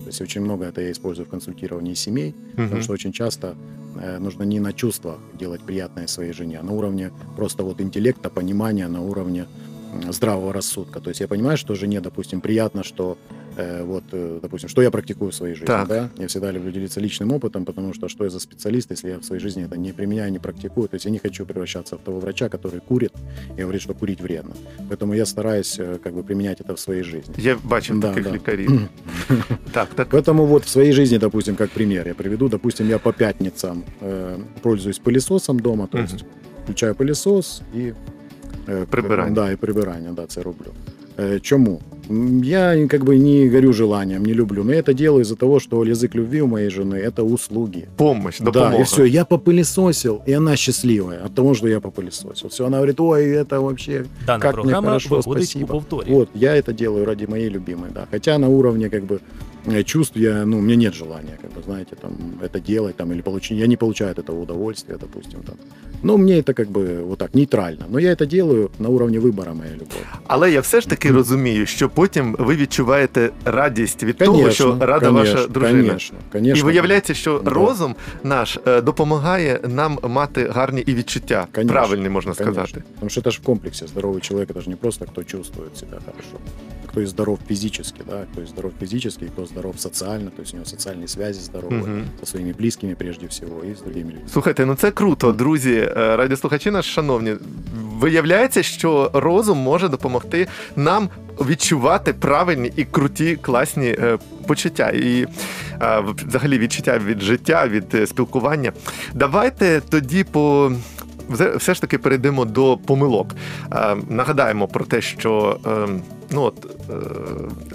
То 0.02 0.08
есть 0.08 0.22
очень 0.22 0.42
много 0.42 0.66
это 0.66 0.82
я 0.82 0.92
использую 0.92 1.26
в 1.26 1.30
консультировании 1.30 1.94
семей, 1.94 2.34
потому 2.52 2.76
Мгм. 2.76 2.82
что 2.82 2.94
очень 2.94 3.12
часто 3.12 3.56
э, 4.00 4.20
нужно 4.20 4.44
не 4.44 4.60
на 4.60 4.74
чувствах 4.74 5.18
делать 5.40 5.62
приятное 5.62 6.08
своей 6.08 6.32
жене, 6.34 6.60
а 6.60 6.64
на 6.64 6.72
уровне 6.72 7.12
просто 7.36 7.64
вот 7.64 7.82
интеллекта, 7.82 8.30
понимания, 8.30 8.88
на 8.88 9.02
уровне 9.02 9.46
здравого 10.12 10.54
рассудка. 10.54 11.00
То 11.00 11.10
есть 11.10 11.22
я 11.22 11.28
понимаю, 11.28 11.58
что 11.58 11.76
жене, 11.76 12.00
допустим, 12.02 12.42
приятно, 12.42 12.84
что 12.84 13.18
вот, 13.85 14.05
э, 14.13 14.39
допустим, 14.43 14.69
что 14.71 14.83
я 14.83 14.91
практикую 14.91 15.31
в 15.31 15.35
своей 15.35 15.55
жизни, 15.55 15.67
Так. 15.67 15.89
да? 15.89 16.09
Я 16.19 16.27
всегда 16.27 16.53
люблю 16.53 16.71
делиться 16.73 17.01
личным 17.01 17.33
опытом, 17.33 17.65
потому 17.65 17.95
что 17.95 18.09
что 18.09 18.25
я 18.25 18.31
за 18.31 18.41
специалист, 18.41 18.91
если 18.91 19.11
я 19.11 19.19
в 19.19 19.25
своей 19.25 19.43
жизни 19.43 19.63
это 19.65 19.77
не 19.79 19.93
применяю, 19.93 20.33
не 20.33 20.39
практикую. 20.39 20.89
То 20.89 20.97
есть 20.97 21.05
я 21.07 21.13
не 21.13 21.19
хочу 21.19 21.45
превращаться 21.47 21.97
в 21.97 21.99
того 21.99 22.21
врача, 22.21 22.49
который 22.49 22.81
курит 22.81 23.13
и 23.59 23.61
говорит, 23.63 23.83
что 23.83 23.95
курить 23.95 24.21
вредно. 24.23 24.55
Поэтому 24.91 25.15
я 25.15 25.27
стараюсь 25.27 25.79
э, 25.79 25.99
как 26.05 26.15
бы 26.15 26.23
применять 26.23 26.61
это 26.63 26.73
в 26.75 26.79
своей 26.79 27.03
жизни. 27.03 27.35
Я 27.39 27.57
бачив 27.65 28.01
Да, 28.01 28.09
таких 28.09 28.25
да. 28.25 28.33
лікарів. 28.35 28.89
Так, 29.73 29.89
так. 29.95 30.09
Поэтому 30.11 30.47
вот 30.47 30.65
в 30.65 30.69
своей 30.69 30.93
жизни, 30.93 31.19
допустим, 31.19 31.57
как 31.57 31.71
пример 31.71 32.09
я 32.09 32.15
приведу, 32.15 32.49
допустим, 32.49 32.89
я 32.89 32.99
по 32.99 33.13
пятницам 33.13 33.83
э, 34.03 34.39
пользуюсь 34.63 35.01
пылесосом 35.05 35.61
дома, 35.61 35.87
то 35.87 35.99
Мгм. 35.99 36.07
есть 36.07 36.25
включаю 36.65 36.95
пылесос 36.95 37.63
и 37.77 37.93
э, 38.67 38.87
Прибирання. 38.87 39.35
Да, 39.35 39.51
і 39.53 39.57
прибирання, 39.57 40.13
да, 40.13 40.27
це 40.27 40.43
роблю. 40.43 40.67
Э, 41.19 41.41
Чому? 41.41 41.81
М, 42.11 42.43
Я 42.43 42.87
как 42.89 43.05
бы 43.05 43.17
не 43.19 43.49
горю 43.49 43.73
желанием, 43.73 44.25
не 44.25 44.35
люблю, 44.35 44.65
но 44.65 44.73
я 44.73 44.79
это 44.81 44.93
делаю 44.95 45.23
из-за 45.23 45.37
того, 45.37 45.61
что 45.61 45.85
язык 45.85 46.15
любви 46.15 46.43
у 46.43 46.47
моей 46.47 46.69
жены 46.71 46.95
это 46.97 47.23
услуги. 47.23 47.89
Помощь, 47.97 48.39
допомога. 48.41 48.71
Да, 48.77 48.81
и 48.81 48.85
все, 48.85 49.05
я 49.05 49.25
попылесосил, 49.25 50.21
и 50.29 50.33
она 50.37 50.57
счастливая 50.57 51.25
от 51.27 51.35
того, 51.35 51.55
что 51.55 51.69
я 51.69 51.81
попылесосил. 51.81 52.49
Все, 52.49 52.65
она 52.67 52.77
говорит, 52.77 53.01
ой, 53.01 53.25
это 53.25 53.61
вообще 53.61 54.05
Дана 54.27 54.41
как 54.43 54.55
мне 54.57 54.63
програма 54.63 54.87
хорошо, 54.89 55.09
виходить 55.17 55.27
у 55.29 55.33
спасибо. 55.33 55.67
повторі. 55.67 56.11
Вот, 56.11 56.29
я 56.35 56.57
это 56.57 56.73
делаю 56.73 57.05
ради 57.05 57.27
моей 57.27 57.51
любимой, 57.51 57.91
да. 57.95 58.07
Хотя 58.11 58.39
на 58.39 58.49
уровне 58.49 58.89
как 58.91 59.05
бы 59.05 59.21
э, 59.67 59.85
чувств 59.85 60.17
я, 60.17 60.45
ну, 60.47 60.59
у 60.59 60.61
меня 60.61 60.77
нет 60.77 60.95
желания, 60.95 61.39
как 61.43 61.51
бы, 61.51 61.63
знаете, 61.65 61.97
там, 62.01 62.11
это 62.43 62.61
делать, 62.67 62.97
там, 62.97 63.13
или 63.13 63.23
получить, 63.23 63.59
я 63.59 63.67
не 63.67 63.77
получаю 63.77 64.11
от 64.11 64.19
этого 64.19 64.41
удовольствия, 64.43 64.97
допустим, 65.01 65.41
там. 65.47 65.55
Но 66.05 66.17
мне 66.17 66.41
это 66.41 66.53
как 66.55 66.69
бы 66.69 67.03
вот 67.05 67.19
так, 67.19 67.35
нейтрально. 67.35 67.85
Но 67.89 68.01
я 68.01 68.11
это 68.13 68.27
делаю 68.27 68.71
на 68.79 68.89
уровне 68.89 69.21
выбора 69.21 69.55
моей 69.55 69.73
любові. 69.75 70.05
Але 70.27 70.51
я 70.53 70.61
все 70.61 70.81
ж 70.81 70.89
таки 70.89 71.11
розумію, 71.11 71.67
що 71.67 71.89
потім 71.97 72.37
ви 72.39 72.57
відчуваєте 72.57 73.31
радість 73.45 74.03
від 74.03 74.17
того, 74.19 74.51
що 74.51 74.77
рада 74.81 75.11
ваша 75.11 75.47
дружина. 75.47 75.83
Конечно, 75.89 76.19
конечно. 76.33 76.61
І 76.61 76.63
виявляється, 76.73 77.15
що 77.15 77.41
Да. 77.45 77.51
розум 77.51 77.95
наш 78.25 78.59
е, 78.67 78.81
допомагає 78.81 79.61
нам 79.69 79.99
мати 80.09 80.49
гарні 80.55 80.81
і 80.81 80.95
відчуття, 80.95 81.47
Конечно, 81.55 81.73
правильні 81.73 82.09
можна 82.09 82.33
Конечно. 82.35 82.53
сказати. 82.67 82.85
Потому 82.95 83.11
что 83.11 83.21
это 83.21 83.31
же 83.31 83.39
в 83.43 83.45
комплексе 83.45 83.87
здоровый 83.87 84.21
человек, 84.21 84.51
это 84.51 84.61
же 84.61 84.71
не 84.71 84.77
просто 84.77 85.05
кто 85.05 85.25
чувствует 85.25 85.77
себя 85.77 85.99
хорошо, 86.07 86.37
а 86.85 86.91
кто 86.91 87.01
и 87.01 87.07
здоров 87.07 87.39
физически, 87.49 88.01
да, 88.11 88.25
кто 88.33 88.43
и 88.43 88.47
здоров 88.47 88.73
физически, 88.81 89.25
и 89.25 89.29
кто 89.29 89.47
здоров 89.47 89.75
социально, 89.81 90.31
то 90.31 90.43
есть 90.43 90.55
у 90.55 90.57
него 90.57 90.67
социальные 90.67 91.09
связи 91.09 91.41
здоровые 91.41 91.79
Мгм. 91.87 92.05
со 92.21 92.27
своими 92.27 92.53
близкими 92.53 92.95
прежде 92.95 93.27
всего 93.27 93.63
и 93.65 93.73
с 93.73 93.81
другими 93.81 94.11
людьми. 94.11 94.29
Слухайте, 94.33 94.67
ну 94.67 94.75
це 94.75 94.91
круто, 94.91 95.33
друзі, 95.33 95.75
е, 95.97 96.17
радіослухачі 96.17 96.71
наші 96.71 96.91
шановні. 96.91 97.35
Виявляється, 98.01 98.63
що 98.63 99.11
розум 99.15 99.59
може 99.59 99.89
допомогти 99.89 100.47
нам 100.77 101.09
відчувати 101.42 102.14
правильні 102.14 102.72
і 102.76 102.84
круті, 102.86 103.36
класні 103.42 103.88
е, 103.88 104.18
почуття. 104.48 104.90
І 104.90 105.22
е, 105.82 106.04
взагалі 106.28 106.58
відчуття 106.60 106.98
від 107.06 107.22
життя, 107.22 107.68
від 107.68 107.96
е, 107.96 108.08
спілкування. 108.08 108.72
Давайте 109.14 109.82
тоді 109.90 110.24
по. 110.24 110.72
все- 111.56 111.74
ж 111.74 111.82
таки 111.82 111.98
перейдемо 111.98 112.46
до 112.46 112.78
помилок. 112.78 113.36
Е, 113.74 113.96
нагадаємо 114.10 114.68
про 114.68 114.86
те, 114.86 115.02
що 115.02 115.60
е, 115.66 115.70
ну 116.32 116.42
от, 116.42 116.66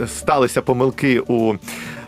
е, 0.01 0.07
сталися 0.07 0.63
помилки 0.63 1.21
у 1.21 1.55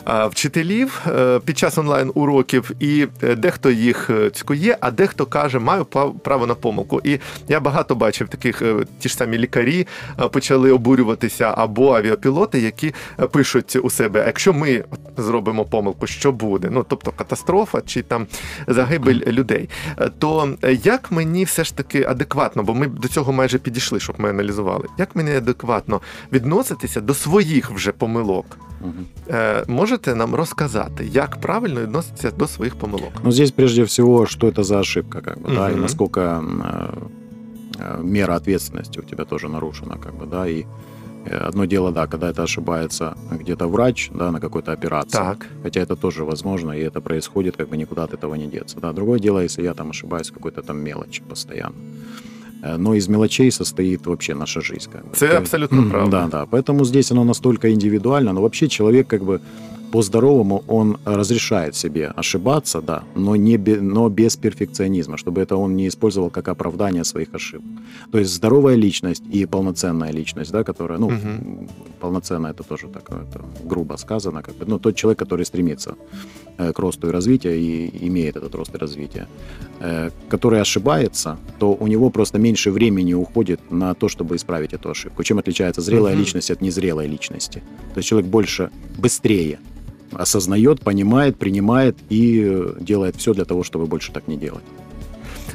вчителів 0.06 1.02
е, 1.06 1.40
під 1.44 1.58
час 1.58 1.78
онлайн-уроків, 1.78 2.70
і 2.80 3.06
е, 3.22 3.34
дехто 3.34 3.70
їх 3.70 4.10
е, 4.10 4.30
цькує, 4.30 4.76
а 4.80 4.90
дехто 4.90 5.26
каже, 5.26 5.58
маю 5.58 5.84
право 6.24 6.46
на 6.46 6.54
помилку. 6.54 7.00
І 7.04 7.18
я 7.48 7.60
багато 7.60 7.94
бачив 7.94 8.28
таких, 8.28 8.62
е, 8.62 8.74
ті 8.98 9.08
ж 9.08 9.16
самі 9.16 9.38
лікарі 9.38 9.86
е, 10.20 10.28
почали 10.28 10.72
обурюватися 10.72 11.54
або 11.56 11.96
авіапілоти, 11.96 12.60
які 12.60 12.94
е, 13.20 13.26
пишуть 13.26 13.76
у 13.82 13.90
себе: 13.90 14.24
якщо 14.26 14.52
ми 14.52 14.84
зробимо 15.16 15.64
помилку, 15.64 16.06
що 16.06 16.32
буде? 16.32 16.68
Ну 16.70 16.84
тобто 16.88 17.10
катастрофа 17.10 17.80
чи 17.80 18.02
там 18.02 18.26
загибель 18.66 19.20
людей. 19.26 19.68
Е, 19.98 20.10
То 20.18 20.54
е, 20.62 20.78
як 20.84 21.12
мені 21.12 21.44
все 21.44 21.64
ж 21.64 21.76
таки 21.76 22.04
адекватно, 22.04 22.62
бо 22.62 22.74
ми 22.74 22.86
до 22.86 23.08
цього 23.08 23.32
майже 23.32 23.58
підійшли, 23.58 24.00
щоб 24.00 24.16
ми 24.18 24.30
аналізували, 24.30 24.88
як 24.98 25.16
мені 25.16 25.36
адекватно 25.36 26.00
відноситися 26.32 27.00
до 27.00 27.14
своїх 27.14 27.70
вже 27.70 27.92
помилок? 27.92 28.46
Мгм. 28.80 29.06
Можете 29.94 30.14
нам 30.14 30.34
розказати, 30.34 31.08
як 31.12 31.40
правильно 31.40 31.80
відноситися 31.80 32.30
до 32.30 32.46
своїх 32.46 32.74
помилок? 32.76 33.12
Но 33.24 33.32
здесь 33.32 33.50
прежде 33.50 33.82
всего, 33.82 34.26
что 34.26 34.48
это 34.48 34.62
за 34.64 34.78
ошибка, 34.78 35.20
как 35.20 35.38
бы, 35.38 35.54
да, 35.54 35.70
и 35.70 35.74
насколько 35.76 36.20
э, 36.20 36.42
э, 37.78 38.02
мера 38.02 38.36
ответственности 38.36 39.00
у 39.00 39.02
тебя 39.02 39.24
тоже 39.24 39.48
нарушена, 39.48 39.96
как 40.04 40.12
бы, 40.14 40.26
да, 40.30 40.48
и 40.48 40.64
э, 41.26 41.48
одно 41.48 41.66
дело, 41.66 41.92
да, 41.92 42.06
когда 42.06 42.30
это 42.30 42.42
ошибается 42.42 43.14
где-то 43.40 43.68
врач, 43.68 44.10
да, 44.14 44.30
на 44.32 44.40
какой-то 44.40 44.72
операции, 44.72 45.18
Так, 45.18 45.46
хотя 45.62 45.80
это 45.80 45.96
тоже 45.96 46.24
возможно, 46.24 46.72
и 46.72 46.80
это 46.90 47.00
происходит, 47.00 47.56
как 47.56 47.68
бы 47.68 47.76
никуда 47.76 48.02
от 48.04 48.14
этого 48.14 48.34
не 48.36 48.46
деться, 48.46 48.76
да. 48.80 48.92
Другое 48.92 49.20
дело, 49.20 49.42
если 49.42 49.62
я 49.64 49.74
там 49.74 49.90
ошибаюсь 49.90 50.30
в 50.30 50.34
какой-то 50.34 50.62
там 50.62 50.76
мелочи 50.78 51.22
постоянно. 51.28 51.76
Э, 52.64 52.76
Но 52.78 52.94
из 52.94 53.08
мелочей 53.08 53.50
состоит 53.50 54.06
вообще 54.06 54.34
наша 54.34 54.60
жизнь. 54.60 54.90
Как 54.92 55.02
бы. 55.04 55.12
Це 55.12 55.26
То 55.28 55.34
есть- 55.34 55.38
абсолютно 55.40 55.82
правда. 55.90 56.10
Да, 56.10 56.28
да. 56.28 56.46
Поэтому 56.58 56.84
здесь 56.84 57.12
оно 57.12 57.24
настолько 57.24 57.68
индивидуально, 57.68 58.32
но 58.32 58.40
вообще 58.40 58.68
человек 58.68 59.06
как 59.08 59.22
бы 59.22 59.40
по-здоровому 59.94 60.64
он 60.66 60.96
разрешает 61.04 61.76
себе 61.76 62.12
ошибаться, 62.16 62.80
да, 62.80 63.02
но, 63.14 63.36
не 63.36 63.56
но 63.80 64.08
без 64.08 64.36
перфекционизма, 64.36 65.16
чтобы 65.16 65.40
это 65.40 65.56
он 65.56 65.76
не 65.76 65.86
использовал 65.86 66.30
как 66.30 66.48
оправдание 66.48 67.04
своих 67.04 67.34
ошибок. 67.34 67.64
То 68.10 68.18
есть 68.18 68.32
здоровая 68.32 68.74
личность 68.74 69.22
и 69.34 69.46
полноценная 69.46 70.12
личность, 70.12 70.50
да, 70.50 70.64
которая, 70.64 70.98
ну, 70.98 71.10
Мгм. 71.10 71.68
полноценная 72.00 72.50
это 72.50 72.64
тоже 72.64 72.88
так 72.88 73.02
это 73.08 73.40
грубо 73.62 73.96
сказано, 73.96 74.42
как 74.42 74.56
бы, 74.56 74.64
ну, 74.66 74.78
тот 74.78 74.96
человек, 74.96 75.18
который 75.20 75.44
стремится 75.46 75.94
э, 76.58 76.72
к 76.72 76.78
росту 76.80 77.08
и 77.08 77.10
развитию 77.12 77.54
и 77.54 78.08
имеет 78.08 78.36
этот 78.36 78.54
рост 78.54 78.74
и 78.74 78.78
развитие, 78.78 79.26
э, 79.80 80.10
который 80.28 80.60
ошибается, 80.60 81.36
то 81.58 81.76
у 81.80 81.86
него 81.86 82.10
просто 82.10 82.38
меньше 82.38 82.70
времени 82.70 83.14
уходит 83.14 83.60
на 83.70 83.94
то, 83.94 84.08
чтобы 84.08 84.34
исправить 84.34 84.72
эту 84.74 84.90
ошибку. 84.90 85.22
Чем 85.22 85.38
отличается 85.38 85.80
зрелая 85.82 86.14
Мгм. 86.14 86.22
личность 86.24 86.50
от 86.50 86.62
незрелой 86.62 87.06
личности? 87.06 87.62
То 87.94 87.98
есть 87.98 88.08
человек 88.08 88.30
больше, 88.30 88.70
быстрее 88.98 89.58
осознает, 90.12 90.80
понимает, 90.80 91.36
принимает 91.36 91.96
и 92.08 92.74
делает 92.80 93.16
все 93.16 93.34
для 93.34 93.44
того, 93.44 93.62
чтобы 93.62 93.86
больше 93.86 94.12
так 94.12 94.28
не 94.28 94.36
делать. 94.36 94.64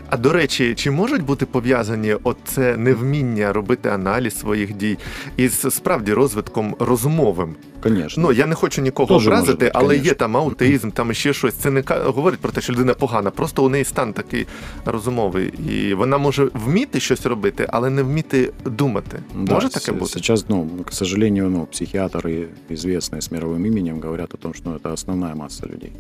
А 0.09 0.17
до 0.17 0.33
речі, 0.33 0.75
чи 0.77 0.91
можуть 0.91 1.23
бути 1.23 1.47
пов'язані 1.47 2.17
оце 2.23 2.77
невміння 2.77 3.53
робити 3.53 3.89
аналіз 3.89 4.39
своїх 4.39 4.73
дій 4.77 4.99
із 5.37 5.61
справді 5.75 6.13
розвитком 6.13 6.77
розумовим? 6.79 7.55
Конечно. 7.83 8.23
Ну 8.23 8.33
я 8.33 8.47
не 8.47 8.55
хочу 8.55 8.83
нікого 8.83 9.09
Тоже 9.09 9.31
може 9.31 9.43
образити, 9.43 9.65
бути, 9.65 9.71
але 9.75 9.95
є 9.95 10.01
конечно. 10.01 10.19
там 10.19 10.37
аутизм, 10.37 10.91
там 10.91 11.15
ще 11.15 11.33
щось. 11.33 11.55
Це 11.55 11.71
не 11.71 11.83
ка- 11.83 12.03
говорить 12.05 12.41
про 12.41 12.51
те, 12.53 12.61
що 12.61 12.73
людина 12.73 12.95
погана. 12.95 13.31
Просто 13.31 13.65
у 13.65 13.69
неї 13.69 13.85
стан 13.85 14.13
такий 14.13 14.47
розумовий, 14.85 15.47
і 15.49 15.95
вона 15.95 16.19
може 16.19 16.49
вміти 16.55 17.01
щось 17.01 17.27
робити, 17.27 17.67
але 17.73 17.91
не 17.91 18.03
вміти 18.03 18.53
думати. 18.65 19.19
Да, 19.35 19.55
може 19.55 19.69
таке 19.69 19.93
с- 19.93 19.99
бути? 19.99 20.13
Сейчас, 20.13 20.45
ну, 20.49 20.69
к 20.87 20.93
сожалению, 20.93 21.51
ну, 21.51 21.69
психиатры, 21.73 22.45
известные 22.71 23.19
с 23.19 23.31
мировым 23.33 23.67
именем, 23.67 24.01
говорят 24.01 24.35
о 24.35 24.37
том, 24.37 24.55
что 24.55 24.71
это 24.71 24.93
основная 24.93 25.35
масса 25.35 25.67
людей. 25.67 25.93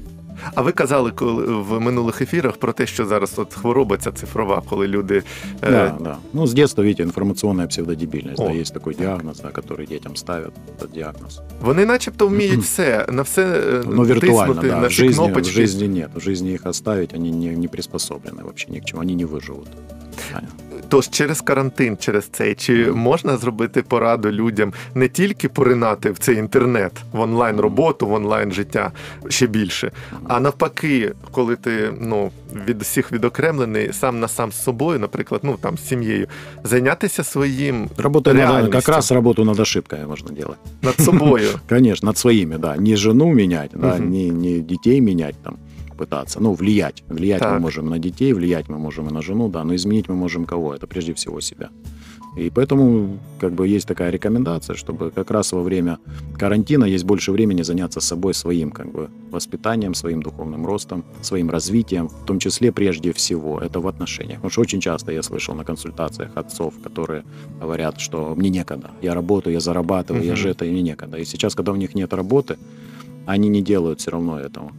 А 0.54 0.62
ви 0.62 0.72
казали 0.72 1.10
коли 1.10 1.44
в 1.46 1.80
минулих 1.80 2.22
ефірах 2.22 2.56
про 2.56 2.72
те, 2.72 2.86
що 2.86 3.06
зараз 3.06 3.38
от 3.38 3.54
хвороба 3.54 3.96
ця 3.96 4.12
цифрова, 4.12 4.62
коли 4.68 4.88
люди 4.88 5.22
е, 5.62 5.70
Да, 5.70 5.96
да. 6.00 6.16
Ну, 6.32 6.46
с 6.46 6.52
детства, 6.54 6.82
видите, 6.84 7.02
информационная 7.02 7.66
псевдодебильность, 7.66 8.40
О. 8.40 8.48
да, 8.48 8.54
есть 8.54 8.74
такой 8.74 8.94
диагноз, 8.94 9.40
да, 9.40 9.48
который 9.48 9.88
детям 9.88 10.16
ставят, 10.16 10.52
этот 10.78 10.92
диагноз. 10.94 11.40
вони, 11.60 11.86
начебто, 11.86 12.26
вміють 12.26 12.60
все 12.60 13.06
на 13.08 13.22
все 13.22 13.42
е, 13.42 13.82
Но 13.86 14.02
виртуально, 14.04 14.46
тиснути, 14.54 14.68
да, 14.68 14.80
на 14.80 14.86
в 14.86 14.90
всі 14.90 14.96
жизни, 15.02 15.24
в 15.24 15.26
кнопочки. 15.26 15.52
жизни 15.52 15.88
нет, 15.88 16.10
в 16.14 16.20
жизни 16.20 16.52
их 16.52 16.66
оставить, 16.66 17.14
они 17.14 17.30
не, 17.30 17.56
не 17.56 17.68
приспособлены 17.68 18.42
вообще 18.42 18.66
ни 18.72 18.80
к 18.80 18.84
чему, 18.84 19.02
они 19.02 19.14
не 19.14 19.24
выживут. 19.24 19.68
Аня. 20.34 20.48
Тож 20.89 21.09
через 21.09 21.41
карантин, 21.41 21.97
через 21.97 22.25
цей, 22.27 22.55
чи 22.55 22.91
можна 22.91 23.37
зробити 23.37 23.81
пораду 23.81 24.31
людям 24.31 24.73
не 24.95 25.07
тільки 25.07 25.49
поринати 25.49 26.11
в 26.11 26.17
цей 26.17 26.37
інтернет, 26.37 26.91
в 27.11 27.19
онлайн 27.19 27.59
роботу, 27.59 28.07
в 28.07 28.13
онлайн 28.13 28.51
життя 28.51 28.91
ще 29.29 29.47
більше, 29.47 29.91
а 30.27 30.39
навпаки, 30.39 31.13
коли 31.31 31.55
ти 31.55 31.93
ну 32.01 32.31
від 32.67 32.81
усіх 32.81 33.11
відокремлений 33.11 33.93
сам 33.93 34.19
на 34.19 34.27
сам 34.27 34.51
з 34.51 34.63
собою, 34.63 34.99
наприклад, 34.99 35.41
ну 35.43 35.57
там 35.61 35.77
з 35.77 35.87
сім'єю, 35.87 36.27
зайнятися 36.63 37.23
своїм 37.23 37.89
Работа 37.97 38.33
надо, 38.33 38.45
Реальностью. 38.53 38.81
как 38.81 38.89
раз 38.95 39.11
работу 39.11 39.45
над 39.45 39.59
ошибками 39.59 40.07
можно 40.07 40.31
делать. 40.31 40.57
над 40.81 40.99
собою. 40.99 41.49
Конечно, 41.69 42.07
над 42.07 42.17
своими, 42.17 42.57
да. 42.57 42.75
Не 42.77 42.95
жену 42.95 43.33
менять, 43.33 43.71
да, 43.73 43.99
не, 43.99 44.29
не 44.29 44.59
детей 44.59 45.01
менять 45.01 45.35
там 45.43 45.55
пытаться. 45.99 46.39
Ну, 46.39 46.53
влиять. 46.53 47.03
Влиять 47.09 47.39
Так. 47.39 47.53
мы 47.53 47.59
можем 47.59 47.89
на 47.89 47.99
детей, 47.99 48.33
влиять 48.33 48.69
мы 48.69 48.77
можем 48.77 49.07
и 49.09 49.13
на 49.13 49.21
жену, 49.21 49.49
да, 49.49 49.63
но 49.63 49.73
изменить 49.73 50.09
мы 50.09 50.15
можем 50.15 50.45
кого? 50.45 50.73
Это 50.73 50.87
прежде 50.87 51.13
всего 51.13 51.41
себя. 51.41 51.69
И 52.37 52.49
поэтому, 52.49 53.17
как 53.41 53.51
бы, 53.51 53.67
есть 53.67 53.87
такая 53.87 54.11
рекомендация, 54.11 54.75
чтобы 54.75 55.11
как 55.11 55.31
раз 55.31 55.51
во 55.53 55.61
время 55.61 55.97
карантина 56.37 56.85
есть 56.85 57.03
больше 57.05 57.31
времени 57.31 57.63
заняться 57.63 57.99
собой, 57.99 58.33
своим, 58.33 58.71
как 58.71 58.91
бы, 58.91 59.09
воспитанием, 59.31 59.93
своим 59.93 60.21
духовным 60.21 60.65
ростом, 60.65 61.03
своим 61.21 61.49
развитием, 61.49 62.07
в 62.07 62.25
том 62.25 62.39
числе, 62.39 62.71
прежде 62.71 63.11
всего, 63.11 63.59
это 63.59 63.79
в 63.79 63.87
отношениях. 63.87 64.35
Потому 64.35 64.51
что 64.51 64.61
очень 64.61 64.79
часто 64.79 65.11
я 65.11 65.23
слышал 65.23 65.55
на 65.55 65.63
консультациях 65.63 66.29
отцов, 66.35 66.73
которые 66.83 67.23
говорят, 67.61 67.99
что 67.99 68.33
мне 68.37 68.49
некогда, 68.49 68.89
я 69.01 69.13
работаю, 69.13 69.53
я 69.53 69.59
зарабатываю, 69.59 70.23
я 70.23 70.31
Мгм. 70.33 70.37
же 70.41 70.49
это, 70.49 70.65
и 70.65 70.71
мне 70.71 70.81
некогда. 70.83 71.17
И 71.17 71.25
сейчас, 71.25 71.55
когда 71.55 71.71
у 71.71 71.75
них 71.75 71.95
нет 71.95 72.13
работы, 72.13 72.57
они 73.25 73.49
не 73.49 73.61
делают 73.61 73.99
все 73.99 74.11
равно 74.11 74.39
этого. 74.39 74.71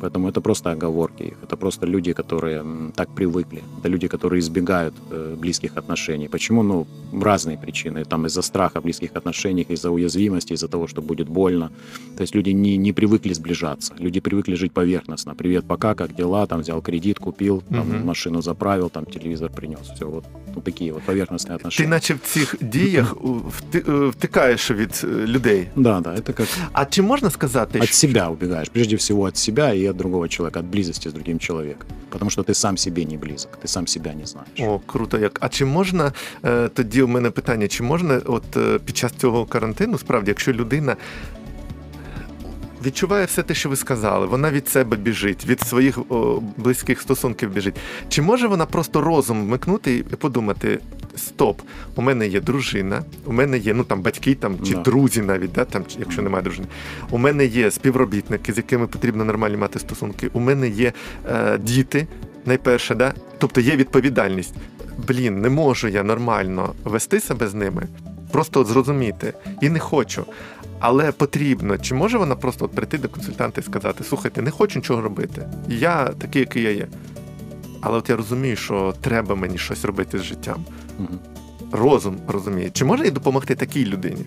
Поэтому 0.00 0.28
это 0.28 0.40
просто 0.40 0.70
оговорки 0.72 1.22
их. 1.22 1.34
Это 1.42 1.56
просто 1.56 1.86
люди, 1.86 2.12
которые 2.12 2.60
м, 2.60 2.92
так 2.94 3.08
привыкли. 3.14 3.62
Это 3.82 3.88
люди, 3.88 4.08
которые 4.08 4.40
избегают 4.40 4.94
э, 5.10 5.36
близких 5.40 5.70
отношений. 5.78 6.28
Почему? 6.28 6.62
Ну, 6.62 6.86
разные 7.22 7.56
причины. 7.56 8.04
Там 8.04 8.26
из-за 8.26 8.42
страха 8.42 8.80
в 8.80 8.82
близких 8.84 9.10
отношениях, 9.16 9.70
из-за 9.70 9.90
уязвимости, 9.90 10.52
из-за 10.54 10.68
того, 10.68 10.86
что 10.86 11.00
будет 11.02 11.28
больно. 11.28 11.70
То 12.16 12.22
есть 12.22 12.34
люди 12.36 12.50
не, 12.52 12.76
не 12.76 12.92
привыкли 12.92 13.32
сближаться. 13.34 13.94
Люди 14.00 14.20
привыкли 14.20 14.54
жить 14.56 14.72
поверхностно. 14.72 15.34
Привет, 15.34 15.64
пока, 15.66 15.94
как 15.94 16.14
дела? 16.14 16.46
Там 16.46 16.60
взял 16.60 16.82
кредит, 16.82 17.18
купил, 17.18 17.62
там 17.70 17.88
Мгм. 17.88 18.06
машину 18.06 18.42
заправил, 18.42 18.90
там 18.90 19.04
телевизор 19.06 19.50
принес. 19.50 19.80
Все, 19.94 20.04
вот, 20.04 20.24
вот 20.54 20.64
такие 20.64 20.92
вот 20.92 21.02
поверхностные 21.06 21.48
Ти 21.48 21.54
отношения. 21.54 21.90
наче 21.90 22.14
в 22.14 22.18
цих 22.20 22.54
діях 22.60 23.16
у- 23.24 23.28
вти- 23.50 23.84
е, 24.06 24.08
втикаєш 24.08 24.70
від 24.70 25.02
е, 25.04 25.26
людей. 25.26 25.68
Да, 25.76 26.00
да, 26.00 26.10
это 26.10 26.32
как 26.32 26.46
А 26.72 26.84
чи 26.84 27.02
можна 27.02 27.30
сказати, 27.30 27.78
от 27.78 27.86
що 27.86 27.94
себя 27.94 28.28
убегаешь. 28.28 28.68
Прежде 28.68 28.96
всего 28.96 29.22
от 29.22 29.36
себя 29.36 29.74
и 29.74 29.86
от 29.91 29.97
другого 29.97 30.27
человека, 30.27 30.59
от 30.59 30.65
близости 30.65 31.07
с 31.07 31.13
другим 31.13 31.39
человеком. 31.39 31.87
Потому 32.09 32.31
что 32.31 32.43
ты 32.43 32.53
сам 32.53 32.77
себе 32.77 33.05
не 33.05 33.17
близок, 33.17 33.57
ты 33.61 33.67
сам 33.67 33.87
себя 33.87 34.13
не 34.13 34.25
знаешь. 34.25 34.59
О, 34.59 34.79
круто 34.85 35.17
як. 35.17 35.37
А 35.41 35.49
чи 35.49 35.65
можна 35.65 36.13
е, 36.45 36.69
тоді 36.69 37.01
у 37.01 37.07
мене 37.07 37.31
питання: 37.31 37.67
чи 37.67 37.83
можна, 37.83 38.21
от 38.25 38.57
е, 38.57 38.79
під 38.79 38.97
час 38.97 39.11
цього 39.17 39.45
карантину, 39.45 39.97
справді, 39.97 40.31
якщо 40.31 40.53
людина 40.53 40.95
відчуває 42.85 43.25
все 43.25 43.43
те, 43.43 43.53
що 43.53 43.69
ви 43.69 43.75
сказали, 43.75 44.25
вона 44.25 44.51
від 44.51 44.67
себе 44.67 44.97
біжить, 44.97 45.45
від 45.45 45.61
своїх 45.61 45.99
о, 46.11 46.41
близьких 46.57 47.01
стосунків 47.01 47.49
біжить. 47.53 47.75
Чи 48.09 48.21
може 48.21 48.47
вона 48.47 48.65
просто 48.65 49.01
розум 49.01 49.43
вмикнути 49.45 49.95
і 49.97 50.03
подумати: 50.03 50.79
стоп, 51.15 51.61
у 51.95 52.01
мене 52.01 52.27
є 52.27 52.41
дружина, 52.41 53.03
у 53.25 53.33
мене 53.33 53.57
є 53.57 53.73
ну 53.73 53.83
там 53.83 54.01
батьки 54.01 54.35
там 54.35 54.57
чи 54.63 54.73
Да. 54.73 54.81
друзі 54.81 55.21
навіть, 55.21 55.51
да, 55.51 55.65
там, 55.65 55.83
якщо 55.99 56.21
немає 56.21 56.43
дружини. 56.43 56.67
У 57.09 57.17
мене 57.17 57.45
є 57.45 57.71
співробітники, 57.71 58.53
з 58.53 58.57
якими 58.57 58.87
потрібно 58.87 59.25
нормально 59.25 59.57
мати 59.57 59.79
стосунки. 59.79 60.29
У 60.33 60.39
мене 60.39 60.69
є 60.69 60.93
е, 61.31 61.57
діти, 61.57 62.07
найперше, 62.45 62.95
да? 62.95 63.13
тобто 63.37 63.61
є 63.61 63.75
відповідальність. 63.75 64.53
Блін, 65.07 65.41
не 65.41 65.49
можу 65.49 65.87
я 65.87 66.03
нормально 66.03 66.73
вести 66.83 67.19
себе 67.19 67.47
з 67.47 67.53
ними, 67.53 67.87
просто 68.31 68.59
от 68.59 68.67
зрозуміти. 68.67 69.33
І 69.61 69.69
не 69.69 69.79
хочу 69.79 70.25
Але 70.80 71.12
потрібно, 71.12 71.78
чи 71.78 71.94
може 71.94 72.18
вона 72.18 72.36
просто 72.36 72.64
от 72.64 72.72
прийти 72.72 72.98
до 72.98 73.08
консультанта 73.08 73.60
і 73.60 73.64
сказати: 73.64 74.04
слухайте, 74.04 74.42
не 74.42 74.50
хочу 74.50 74.78
нічого 74.78 75.00
робити. 75.02 75.48
Я 75.68 76.04
такий, 76.06 76.40
який 76.40 76.62
я 76.62 76.70
є. 76.70 76.86
Але 77.80 77.98
от 77.98 78.08
я 78.10 78.16
розумію, 78.16 78.56
що 78.56 78.94
треба 79.00 79.34
мені 79.34 79.58
щось 79.58 79.84
робити 79.84 80.18
з 80.18 80.22
життям. 80.22 80.64
Мгм. 80.98 81.18
Розум 81.72 82.16
розуміє. 82.28 82.70
Чи 82.70 82.84
може 82.84 83.04
їй 83.04 83.10
допомогти 83.10 83.54
такій 83.54 83.86
людині? 83.86 84.24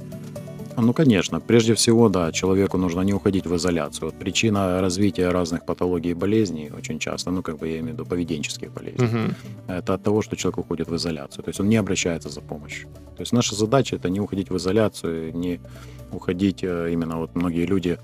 А, 0.75 0.81
Ну, 0.81 0.93
конечно. 0.93 1.41
Прежде 1.41 1.73
всего, 1.73 2.09
да, 2.09 2.31
человеку 2.31 2.77
нужно 2.77 3.03
не 3.03 3.13
уходить 3.13 3.45
в 3.45 3.53
изоляцию. 3.55 4.09
Вот 4.09 4.19
причина 4.19 4.81
развития 4.81 5.31
разных 5.31 5.59
патологий 5.65 6.11
и 6.11 6.13
болезней 6.15 6.71
очень 6.77 6.99
часто, 6.99 7.31
ну, 7.31 7.41
как 7.41 7.55
бы 7.59 7.65
я 7.67 7.79
имею 7.79 7.83
в 7.83 7.97
виду 7.97 8.05
поведенческих 8.05 8.69
болезней, 8.73 9.07
Угу. 9.07 9.33
это 9.67 9.93
от 9.93 10.03
того, 10.03 10.21
что 10.21 10.35
человек 10.35 10.57
уходит 10.57 10.87
в 10.87 10.95
изоляцию. 10.95 11.43
То 11.43 11.49
есть 11.49 11.59
он 11.59 11.67
не 11.69 11.79
обращается 11.79 12.29
за 12.29 12.41
помощью. 12.41 12.87
То 13.17 13.21
есть 13.23 13.33
наша 13.33 13.55
задача 13.55 13.95
это 13.95 14.09
не 14.09 14.19
уходить 14.21 14.49
в 14.51 14.55
изоляцию, 14.55 15.33
не 15.35 15.59
уходить 16.13 16.63
э, 16.63 16.89
именно 16.93 17.17
вот 17.17 17.35
многие 17.35 17.65
люди 17.65 17.97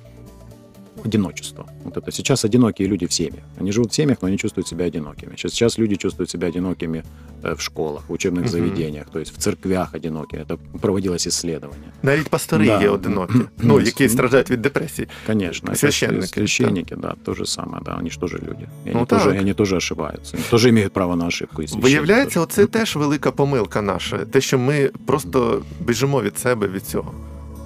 в 1.04 1.08
одиночество. 1.08 1.66
Вот 1.84 1.98
это 1.98 2.12
сейчас 2.12 2.46
одинокие 2.46 2.88
люди 2.88 3.06
в 3.06 3.12
семьях. 3.14 3.44
Они 3.62 3.72
живут 3.72 3.92
в 3.92 3.96
семьях, 3.96 4.18
но 4.22 4.28
они 4.28 4.38
чувствуют 4.38 4.68
себя 4.68 4.86
одинокими. 4.86 5.32
Сейчас, 5.36 5.52
сейчас 5.52 5.78
люди 5.80 5.96
чувствуют 5.96 6.30
себя 6.30 6.48
одинокими 6.48 7.04
э, 7.44 7.54
в 7.56 7.62
школах, 7.62 8.04
в 8.08 8.14
учебных 8.14 8.44
Мгм. 8.44 8.52
заведениях, 8.52 9.06
то 9.10 9.20
есть 9.20 9.34
в 9.38 9.38
церквях 9.38 9.94
одиноки. 9.96 10.38
Это 10.38 10.58
проводилось 10.82 11.28
исследование. 11.28 11.90
Навіть 12.04 12.28
пастори 12.30 12.66
Да. 12.66 12.82
є 12.82 12.90
одинокі, 12.90 13.34
Ну, 13.36 13.46
ну, 13.58 13.82
які 13.82 14.04
ну, 14.04 14.10
страждають 14.10 14.50
від 14.50 14.62
депресії. 14.62 15.08
Конечно, 15.28 15.70
это 15.72 15.76
Священники, 15.76 16.28
священники, 16.28 16.96
да, 16.96 17.16
то 17.24 17.34
же 17.34 17.46
самое, 17.46 17.84
да, 17.86 17.96
они 18.00 18.10
же 18.10 18.20
тоже 18.20 18.38
люди. 18.38 18.68
И 18.88 18.92
Ну 18.94 18.98
они, 18.98 19.06
тоже, 19.06 19.26
так. 19.26 19.36
и 19.36 19.40
они 19.40 19.54
тоже 19.54 19.76
ошибаются. 19.76 20.38
Они 20.38 20.46
тоже 20.50 20.70
имеют 20.70 20.94
право 20.94 21.16
на 21.16 21.26
ошибку. 21.28 21.62
И 21.62 21.68
священники 21.68 21.88
Виявляється, 21.90 22.40
тоже. 22.40 22.44
оце 22.44 22.66
теж 22.66 22.96
велика 22.96 23.32
помилка 23.32 23.82
наша. 23.82 24.18
Те, 24.18 24.42
що 24.42 24.60
ми 24.60 24.92
просто 25.06 25.62
біжимо 25.80 26.22
від 26.22 26.38
себе 26.38 26.68
від 26.68 26.84
цього. 26.86 27.14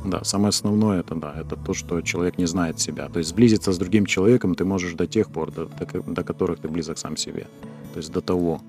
Да, 0.05 0.23
самое 0.23 0.49
основное 0.49 0.99
это 0.99 1.15
да, 1.15 1.33
это 1.41 1.55
то, 1.65 1.73
что 1.73 2.01
человек 2.01 2.37
не 2.37 2.47
знает 2.47 2.79
себя. 2.79 3.09
То 3.09 3.19
есть 3.19 3.29
сблизиться 3.29 3.71
с 3.71 3.77
другим 3.77 4.05
человеком 4.05 4.55
ты 4.55 4.65
можешь 4.65 4.93
до 4.93 5.07
тех 5.07 5.29
пор, 5.29 5.51
до, 5.51 5.65
до, 5.65 6.01
до 6.01 6.23
которых 6.23 6.59
ты 6.59 6.69
близок 6.69 6.97
сам 6.97 7.17
себе. 7.17 7.47
То 7.93 7.99
есть 7.99 8.11
до 8.11 8.21
того 8.21 8.61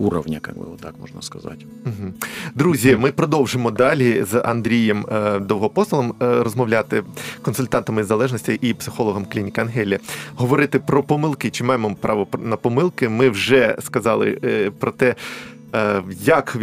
уровня, 0.00 0.40
как 0.40 0.56
бы 0.56 0.64
вот 0.64 0.80
так 0.80 0.98
можно 0.98 1.22
сказать. 1.22 1.66
Мгм. 1.84 2.14
Друзі, 2.54 2.96
ми 2.96 3.12
продовжимо 3.12 3.70
далі 3.70 4.24
з 4.24 4.42
Андрієм 4.44 5.06
е, 5.12 5.38
Довгопостолом 5.38 6.14
е, 6.22 6.42
розмовляти 6.42 7.02
консультантом 7.42 7.98
із 7.98 8.06
залежності 8.06 8.58
і 8.60 8.74
психологом 8.74 9.24
клініки 9.24 9.60
Ангелія. 9.60 9.98
Говорити 10.36 10.78
про 10.78 11.02
помилки. 11.02 11.50
Чи 11.50 11.64
маємо 11.64 11.94
право 12.00 12.26
на 12.38 12.56
помилки? 12.56 13.08
Ми 13.08 13.30
вже 13.30 13.76
сказали 13.80 14.38
е, 14.44 14.70
про 14.70 14.90
те. 14.90 15.14
е, 15.75 16.03
як 16.23 16.55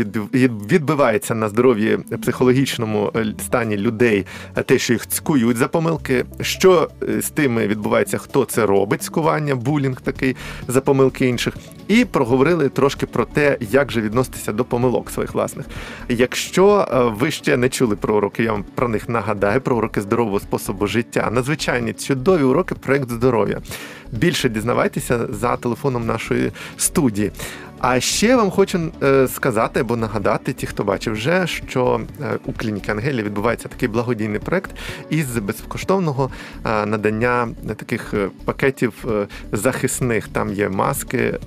відбивається 0.73 1.35
на 1.35 1.49
здоров'ї 1.49 1.99
психологічному 2.23 3.13
е, 3.17 3.35
стані 3.45 3.77
людей 3.77 4.27
е, 4.57 4.63
те, 4.63 4.79
що 4.79 4.93
їх 4.93 5.07
цькують 5.09 5.57
за 5.57 5.69
помилки, 5.69 6.25
що 6.41 6.89
з 7.21 7.31
тими 7.31 7.67
відбувається, 7.67 8.19
хто 8.19 8.45
це 8.45 8.67
робить, 8.67 9.03
цькування, 9.03 9.55
булінг 9.55 10.01
такий 10.01 10.37
за 10.69 10.81
помилки 10.81 11.27
інших. 11.27 11.55
І 11.89 12.05
проговорили 12.05 12.69
трошки 12.69 13.07
про 13.07 13.25
те, 13.25 13.57
як 13.61 13.93
же 13.93 14.01
відноситися 14.01 14.53
до 14.53 14.65
помилок 14.65 15.11
своїх 15.11 15.35
власних. 15.35 15.67
Якщо 16.09 16.89
ви 17.21 17.31
ще 17.31 17.57
не 17.57 17.69
чули 17.69 17.97
про 17.97 18.17
уроки, 18.17 18.43
я 18.43 18.53
вам 18.53 18.65
про 18.75 18.89
них 18.89 19.09
нагадаю, 19.09 19.61
про 19.61 19.77
уроки 19.77 20.01
здорового 20.01 20.41
способу 20.41 20.87
життя. 20.87 21.29
Надзвичайні 21.33 21.93
чудові 21.93 22.43
уроки 22.43 22.75
проект 22.75 23.11
здоров'я. 23.11 23.61
Більше 24.13 24.49
дізнавайтеся 24.49 25.27
за 25.31 25.57
телефоном 25.57 26.07
нашої 26.07 26.53
студії. 26.77 27.33
А 27.83 28.01
ще 28.01 28.37
вам 28.37 28.51
хочу 28.51 28.93
е, 29.03 29.29
сказати 29.29 29.81
або 29.81 29.97
нагадати, 29.97 30.53
ті, 30.53 30.67
хто 30.67 30.85
бачив 30.85 31.13
вже, 31.13 31.47
що 31.47 32.01
е, 32.23 32.39
у 32.47 32.53
клініки 32.53 32.93
Ангелія 32.93 33.23
відбувається 33.23 33.69
такий 33.69 33.89
благодійний 33.89 34.41
проект 34.41 34.71
із 35.11 35.39
безкоштовного 35.39 36.31
е, 36.67 36.87
надання 36.87 37.49
таких 37.77 38.15
пакетів 38.45 39.05
захисних. 39.53 40.29
Там 40.29 40.53
є 40.53 40.69
маски, 40.69 41.39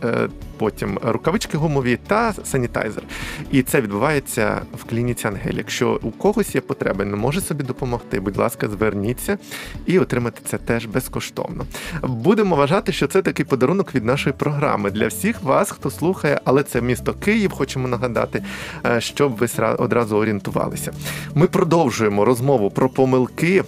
потім 0.57 0.99
рукавички 1.03 1.57
гумові 1.57 1.99
та 2.07 2.33
санітайзер. 2.43 3.03
І 3.51 3.61
це 3.61 3.81
відбувається 3.81 4.61
в 4.77 4.83
клініці 4.83 5.27
Ангелія. 5.27 5.57
Якщо 5.57 5.99
у 6.03 6.11
когось 6.11 6.55
є 6.55 6.61
потреба, 6.61 7.05
не 7.05 7.15
може 7.15 7.41
собі 7.41 7.63
допомогти, 7.63 8.19
будь 8.19 8.37
ласка, 8.37 8.67
зверніться 8.67 9.37
і 9.85 9.99
отримати 9.99 10.41
це 10.45 10.57
теж 10.57 10.85
безкоштовно. 10.85 11.65
Будемо 12.03 12.55
вважати, 12.55 12.91
що 12.91 13.07
це 13.07 13.21
такий 13.21 13.45
подарунок 13.45 13.95
від 13.95 14.05
нашої 14.05 14.35
програми 14.37 14.91
для 14.91 15.07
всіх 15.07 15.41
вас, 15.41 15.71
хто 15.71 15.91
слухає, 15.91 16.24
але 16.43 16.63
це 16.63 16.81
місто 16.81 17.13
Київ, 17.13 17.51
хочемо 17.51 17.87
нагадати, 17.87 18.43
е, 18.85 19.01
щоб 19.01 19.35
ви 19.35 19.47
одразу 19.79 20.17
орієнтувалися. 20.17 20.91
Ми 21.35 21.47
продовжуємо 21.47 22.25
розмову 22.25 22.69
про 22.71 22.89
помилки. 22.89 23.63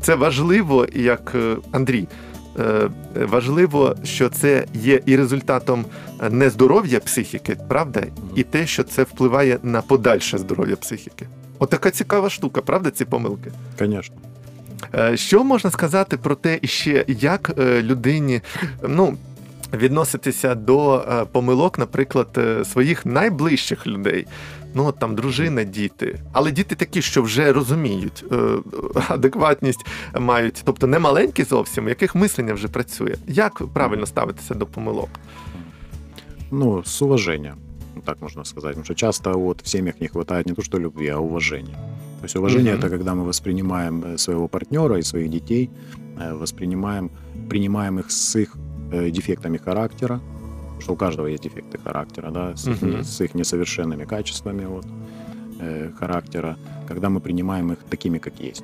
Це 0.00 0.14
важливо, 0.14 0.86
як 0.94 1.32
е, 1.34 1.56
Андрій. 1.72 2.08
е, 2.58 2.90
Важливо, 3.14 3.96
що 4.04 4.28
це 4.28 4.66
є 4.74 5.00
і 5.06 5.16
результатом 5.16 5.84
нездоров'я 6.30 7.00
психіки, 7.00 7.56
правда, 7.68 8.02
і 8.34 8.42
те, 8.42 8.66
що 8.66 8.82
це 8.82 9.02
впливає 9.02 9.58
на 9.62 9.82
подальше 9.82 10.38
здоров'я 10.38 10.76
психіки. 10.76 11.26
Отака 11.58 11.90
цікава 11.90 12.30
штука, 12.30 12.60
правда, 12.60 12.90
ці 12.90 13.04
помилки? 13.04 13.52
Е, 14.94 15.16
Що 15.16 15.44
можна 15.44 15.70
сказати 15.70 16.16
про 16.16 16.34
те, 16.34 16.58
ще 16.64 17.04
як 17.08 17.50
людині 17.82 18.40
ну, 18.88 19.16
відноситися 19.73 20.55
до 20.55 20.95
е, 20.95 21.25
помилок, 21.25 21.79
наприклад, 21.79 22.27
е, 22.37 22.65
своїх 22.65 23.05
найближчих 23.05 23.87
людей? 23.87 24.27
Ну, 24.73 24.85
от 24.85 24.99
там 24.99 25.15
дружина, 25.15 25.63
діти. 25.63 26.19
Але 26.31 26.51
діти 26.51 26.75
такі, 26.75 27.01
що 27.01 27.21
вже 27.21 27.53
розуміють, 27.53 28.25
е, 28.31 28.35
адекватність 29.07 29.85
мають, 30.19 30.61
тобто 30.65 30.87
не 30.87 30.99
маленькі 30.99 31.43
зовсім, 31.43 31.85
у 31.85 31.89
яких 31.89 32.15
мислення 32.15 32.53
вже 32.53 32.67
працює. 32.67 33.15
Як 33.27 33.61
правильно 33.73 34.05
ставитися 34.05 34.55
до 34.55 34.65
помилок? 34.65 35.09
Ну, 36.51 36.83
с 36.83 37.01
уважением, 37.01 37.55
ну, 37.95 38.01
так 38.05 38.21
можно 38.21 38.45
сказать. 38.45 38.71
Потому 38.71 38.85
что 38.85 38.95
часто 38.95 39.31
вот 39.39 39.61
в 39.63 39.67
семьях 39.67 40.01
не 40.01 40.07
хватает 40.07 40.47
не 40.47 40.53
то 40.53 40.61
что 40.61 40.79
любви, 40.79 41.09
а 41.09 41.17
уважения. 41.17 41.75
То 42.19 42.25
есть 42.25 42.35
уважение 42.35 42.73
Мгм. 42.73 42.83
это 42.83 42.89
когда 42.89 43.13
мы 43.13 43.23
воспринимаем 43.23 44.03
э, 44.03 44.17
своего 44.17 44.47
партнера 44.47 44.97
и 44.97 45.03
своих 45.03 45.29
детей, 45.29 45.69
э, 46.17 46.33
воспринимаем, 46.33 47.09
принимаем 47.49 47.99
их 47.99 48.11
с 48.11 48.41
их 48.41 48.55
э, 48.93 49.11
дефектами 49.11 49.57
характера, 49.57 50.19
потому 50.63 50.81
что 50.81 50.93
у 50.93 50.95
каждого 50.95 51.27
есть 51.27 51.43
дефекты 51.43 51.77
характера, 51.83 52.31
да, 52.31 52.55
с, 52.55 52.67
их, 52.67 52.81
Мгм. 52.81 53.03
с 53.03 53.21
их 53.21 53.35
несовершенными 53.35 54.05
качествами 54.05 54.65
вот, 54.65 54.85
э, 55.61 55.89
характера, 55.99 56.55
когда 56.87 57.07
мы 57.09 57.19
принимаем 57.19 57.71
их 57.71 57.77
такими, 57.89 58.19
как 58.19 58.33
есть, 58.39 58.63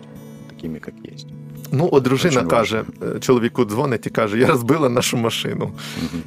такими, 0.49 0.79
как 0.79 0.93
есть. 1.13 1.27
Ну, 1.71 1.89
от 1.91 2.03
дружина 2.03 2.37
Очень 2.39 2.49
каже, 2.49 2.83
е, 3.15 3.19
чоловіку 3.19 3.65
дзвонить 3.65 4.07
і 4.07 4.09
каже: 4.09 4.39
Я 4.39 4.47
розбила 4.47 4.89
нашу 4.89 5.17
машину. 5.17 5.65
Мгм. 6.03 6.21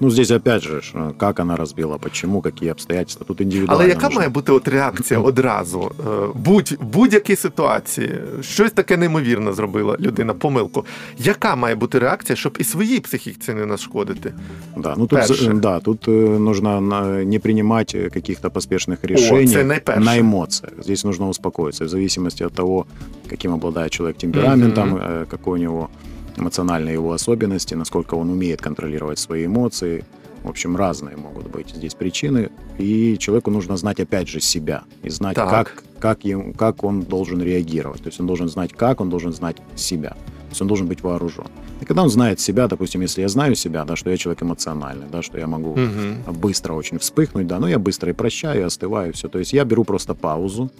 Ну, 0.00 0.10
здесь 0.10 0.30
опять 0.30 0.62
же, 0.62 0.80
ш- 0.82 1.12
как 1.18 1.40
она 1.40 1.56
разбила, 1.56 1.98
почему, 1.98 2.40
какие 2.40 2.70
обстоятельства. 2.70 3.26
Тут 3.26 3.40
индивидуально. 3.40 3.74
Але 3.82 3.88
яка 3.88 4.02
нужно. 4.06 4.16
має 4.16 4.28
бути 4.28 4.52
от 4.52 4.68
реакція 4.68 5.20
одразу? 5.20 5.90
Е, 6.00 6.26
Будь 6.34 6.72
в 6.80 6.84
будь-якій 6.84 7.36
ситуації 7.36 8.10
щось 8.40 8.72
таке 8.72 8.96
неймовірне 8.96 9.52
зробила 9.52 9.96
людина, 10.00 10.34
помилку. 10.34 10.84
Яка 11.18 11.56
має 11.56 11.74
бути 11.74 11.98
реакція, 11.98 12.36
щоб 12.36 12.56
і 12.60 12.64
своїй 12.64 13.00
психіці 13.00 13.54
не 13.54 13.66
нашкодити? 13.66 14.32
Да, 14.76 14.94
ну 14.98 15.06
тут, 15.06 15.18
Перше. 15.18 15.34
за- 15.34 15.52
да, 15.52 15.80
тут 15.80 16.08
э, 16.08 16.38
нужно 16.38 16.80
на- 16.80 17.24
не 17.24 17.38
принимать 17.38 17.94
э, 17.94 18.10
каких-то 18.10 18.48
поспешных 18.48 18.96
решений 19.06 19.46
це 19.48 19.64
найперше. 19.64 20.00
на 20.00 20.16
эмоциях. 20.18 20.72
Здесь 20.82 21.04
нужно 21.04 21.28
успокоиться. 21.28 21.84
В 21.84 21.88
зависимости 21.88 22.44
от 22.44 22.52
того, 22.52 22.84
каким 23.30 23.52
обладает 23.52 23.90
человек 23.92 24.16
темпераментом, 24.18 24.88
Мгм. 24.88 24.98
э, 24.98 25.26
какой 25.30 25.60
у 25.60 25.62
него 25.62 25.88
эмоциональные 26.37 26.93
его 26.93 27.11
особенности, 27.13 27.73
насколько 27.73 28.15
он 28.15 28.29
умеет 28.29 28.61
контролировать 28.61 29.19
свои 29.19 29.45
эмоции. 29.45 30.05
В 30.43 30.49
общем, 30.49 30.77
разные 30.77 31.17
могут 31.17 31.47
быть 31.49 31.69
здесь 31.75 31.93
причины. 31.95 32.49
И 32.77 33.17
человеку 33.17 33.51
нужно 33.51 33.75
знать, 33.75 33.99
опять 33.99 34.27
же, 34.27 34.39
себя. 34.39 34.83
И 35.03 35.09
знать, 35.09 35.35
Так. 35.35 35.49
как, 35.49 35.83
как, 35.99 36.25
ему, 36.25 36.53
как 36.53 36.83
он 36.83 37.01
должен 37.01 37.41
реагировать. 37.41 38.03
То 38.03 38.07
есть 38.07 38.19
он 38.19 38.27
должен 38.27 38.47
знать, 38.47 38.71
как, 38.73 39.01
он 39.01 39.09
должен 39.09 39.33
знать 39.33 39.57
себя. 39.75 40.11
То 40.11 40.51
есть 40.51 40.61
он 40.61 40.67
должен 40.67 40.87
быть 40.87 41.01
вооружен. 41.03 41.47
И 41.81 41.85
когда 41.85 42.03
он 42.03 42.09
знает 42.09 42.39
себя, 42.39 42.67
допустим, 42.67 43.01
если 43.01 43.21
я 43.21 43.27
знаю 43.27 43.55
себя, 43.55 43.83
да, 43.83 43.95
что 43.95 44.09
я 44.09 44.17
человек 44.17 44.41
эмоциональный, 44.43 45.07
да, 45.11 45.21
что 45.21 45.37
я 45.37 45.47
могу 45.47 45.71
Угу. 45.71 46.33
быстро 46.33 46.73
очень 46.73 46.99
вспыхнуть, 46.99 47.47
да, 47.47 47.59
но 47.59 47.67
я 47.67 47.79
быстро 47.79 48.11
и 48.11 48.13
прощаю, 48.13 48.61
и 48.61 48.63
остываю, 48.63 49.13
все. 49.13 49.27
То 49.27 49.39
есть 49.39 49.53
я 49.53 49.65
беру 49.65 49.83
просто 49.83 50.13
паузу 50.13 50.71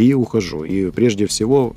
и 0.00 0.14
ухожу. 0.14 0.64
И 0.64 0.90
прежде 0.90 1.26
всего 1.26 1.74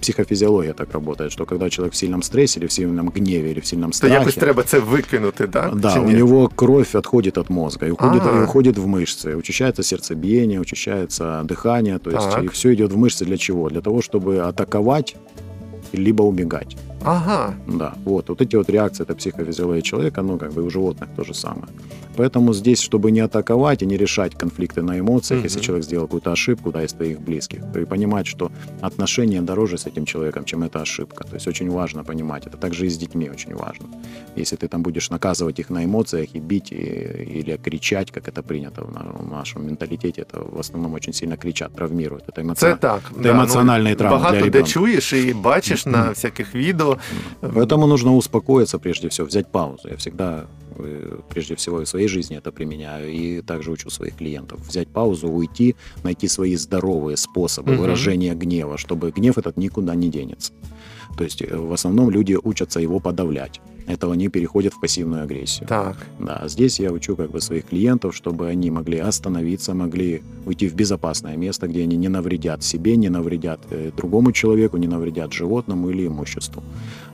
психофизиология 0.00 0.74
так 0.74 0.92
работает, 0.92 1.32
что 1.32 1.46
когда 1.46 1.70
человек 1.70 1.94
в 1.94 1.96
сильном 1.96 2.22
стрессе 2.22 2.60
или 2.60 2.66
в 2.66 2.72
сильном 2.72 3.08
гневе 3.08 3.50
или 3.50 3.60
в 3.60 3.66
сильном 3.66 3.90
То 3.90 3.96
страхе, 3.96 4.14
якось 4.14 4.34
треба 4.34 4.62
це 4.62 4.78
викинути, 4.78 5.46
да, 5.46 5.92
Чи 5.94 6.00
у 6.00 6.10
него 6.10 6.50
кровь 6.54 6.94
отходит 6.94 7.38
от 7.38 7.50
мозга 7.50 7.86
и 7.86 7.90
уходит, 7.90 8.22
А. 8.26 8.38
и 8.38 8.44
уходит 8.44 8.78
в 8.78 8.86
мышцы, 8.86 9.36
учащается 9.36 9.82
сердцебиение, 9.82 10.60
учащается 10.60 11.42
дыхание, 11.44 11.98
то 11.98 12.10
есть 12.10 12.30
Так. 12.30 12.44
и 12.44 12.48
все 12.48 12.74
идет 12.74 12.92
в 12.92 12.96
мышцы 12.96 13.24
для 13.24 13.36
чего? 13.36 13.70
Для 13.70 13.80
того, 13.80 14.02
чтобы 14.02 14.48
атаковать 14.48 15.16
либо 15.92 16.22
убегать. 16.22 16.76
Ага. 17.04 17.54
Да, 17.66 17.94
вот, 18.04 18.28
вот 18.28 18.40
эти 18.42 18.56
вот 18.56 18.70
реакции, 18.70 19.04
это 19.04 19.14
психофизиология 19.14 19.82
человека, 19.82 20.22
ну, 20.22 20.38
как 20.38 20.52
бы 20.52 20.62
и 20.62 20.64
у 20.64 20.70
животных 20.70 21.08
то 21.16 21.24
же 21.24 21.34
самое. 21.34 21.68
Поэтому 22.17 22.53
здесь, 22.53 22.81
чтобы 22.89 23.11
не 23.11 23.21
атаковать 23.21 23.81
и 23.83 23.85
не 23.85 23.97
решать 23.97 24.35
конфликты 24.35 24.81
на 24.81 24.99
эмоциях, 24.99 25.39
Мгм. 25.39 25.45
если 25.45 25.61
человек 25.61 25.85
сделал 25.85 26.05
какую-то 26.07 26.31
ошибку, 26.31 26.71
да, 26.71 26.83
из 26.83 26.93
твоих 26.93 27.19
близких, 27.21 27.59
то 27.73 27.79
и 27.79 27.85
понимать, 27.85 28.27
что 28.27 28.51
отношения 28.81 29.41
дороже 29.41 29.77
с 29.77 29.87
этим 29.87 30.05
человеком, 30.05 30.43
чем 30.45 30.63
эта 30.63 30.81
ошибка. 30.81 31.23
То 31.23 31.35
есть 31.35 31.47
очень 31.47 31.69
важно 31.71 32.03
понимать 32.03 32.47
это. 32.47 32.57
Также 32.57 32.85
и 32.85 32.89
с 32.89 32.97
детьми 32.97 33.29
очень 33.29 33.55
важно. 33.55 33.85
Если 34.37 34.57
ты 34.57 34.67
там 34.67 34.81
будешь 34.83 35.11
наказывать 35.11 35.59
их 35.59 35.69
на 35.69 35.83
эмоциях 35.85 36.35
и 36.35 36.39
бить, 36.39 36.71
и- 36.71 37.39
или 37.39 37.57
кричать, 37.63 38.11
как 38.11 38.27
это 38.27 38.41
принято 38.43 38.81
в 38.83 38.91
на- 38.91 39.27
в 39.29 39.37
нашем 39.37 39.65
менталитете, 39.67 40.21
это 40.21 40.55
в 40.55 40.59
основном 40.59 40.93
очень 40.93 41.13
сильно 41.13 41.37
кричат, 41.37 41.71
травмируют. 41.75 42.23
Это 42.29 42.41
эмоционально. 42.41 42.55
Це 42.55 42.75
так. 42.75 43.01
Це 43.23 43.29
емоціональний 43.29 43.95
травма 43.95 44.17
Багато 44.17 44.35
для 44.35 44.39
де 44.41 44.45
ребенка. 44.45 44.69
чуєш 44.69 45.13
і 45.13 45.33
бачиш 45.33 45.85
на 45.85 46.09
всяких 46.09 46.55
відео. 46.55 46.97
Поэтому 47.41 47.87
нужно 47.87 48.11
успокоиться 48.11 48.77
прежде 48.79 49.07
всего, 49.07 49.27
взять 49.27 49.47
паузу. 49.51 49.87
Я 49.89 49.95
всегда, 49.95 50.23
э, 50.23 50.43
прежде 51.28 51.54
всего, 51.54 51.80
и 51.80 51.84
в 51.84 51.88
своей 51.88 52.08
жизни 52.08 52.36
это 52.36 52.52
применяю, 52.52 53.10
и 53.12 53.40
также 53.42 53.70
учу 53.70 53.90
своих 53.90 54.16
клиентов. 54.16 54.60
Взять 54.66 54.88
паузу, 54.88 55.28
уйти, 55.28 55.74
найти 56.02 56.28
свои 56.28 56.56
здоровые 56.56 57.16
способы 57.16 57.72
Мгм. 57.72 57.80
выражения 57.82 58.34
гнева, 58.34 58.76
чтобы 58.78 59.10
гнев 59.10 59.38
этот 59.38 59.56
никуда 59.56 59.94
не 59.94 60.08
денется. 60.08 60.52
То 61.16 61.24
есть 61.24 61.42
э, 61.42 61.56
в 61.56 61.72
основном 61.72 62.10
люди 62.10 62.36
учатся 62.42 62.80
его 62.80 63.00
подавлять. 63.00 63.60
Это 63.86 64.10
они 64.10 64.28
переходят 64.28 64.72
в 64.72 64.80
пассивную 64.80 65.24
агрессию. 65.24 65.68
Так. 65.68 65.96
Да, 66.18 66.42
здесь 66.48 66.80
я 66.80 66.90
учу 66.90 67.16
как 67.16 67.30
бы 67.30 67.40
своих 67.40 67.66
клиентов, 67.66 68.16
чтобы 68.16 68.48
они 68.48 68.70
могли 68.70 68.98
остановиться, 68.98 69.74
могли 69.74 70.22
уйти 70.46 70.68
в 70.68 70.74
безопасное 70.74 71.36
место, 71.36 71.66
где 71.66 71.82
они 71.82 71.96
не 71.96 72.08
навредят 72.08 72.64
себе, 72.64 72.96
не 72.96 73.10
навредят 73.10 73.60
э, 73.70 73.90
другому 73.94 74.32
человеку, 74.32 74.78
не 74.78 74.88
навредят 74.88 75.32
животному 75.34 75.90
или 75.90 76.06
имуществу. 76.06 76.62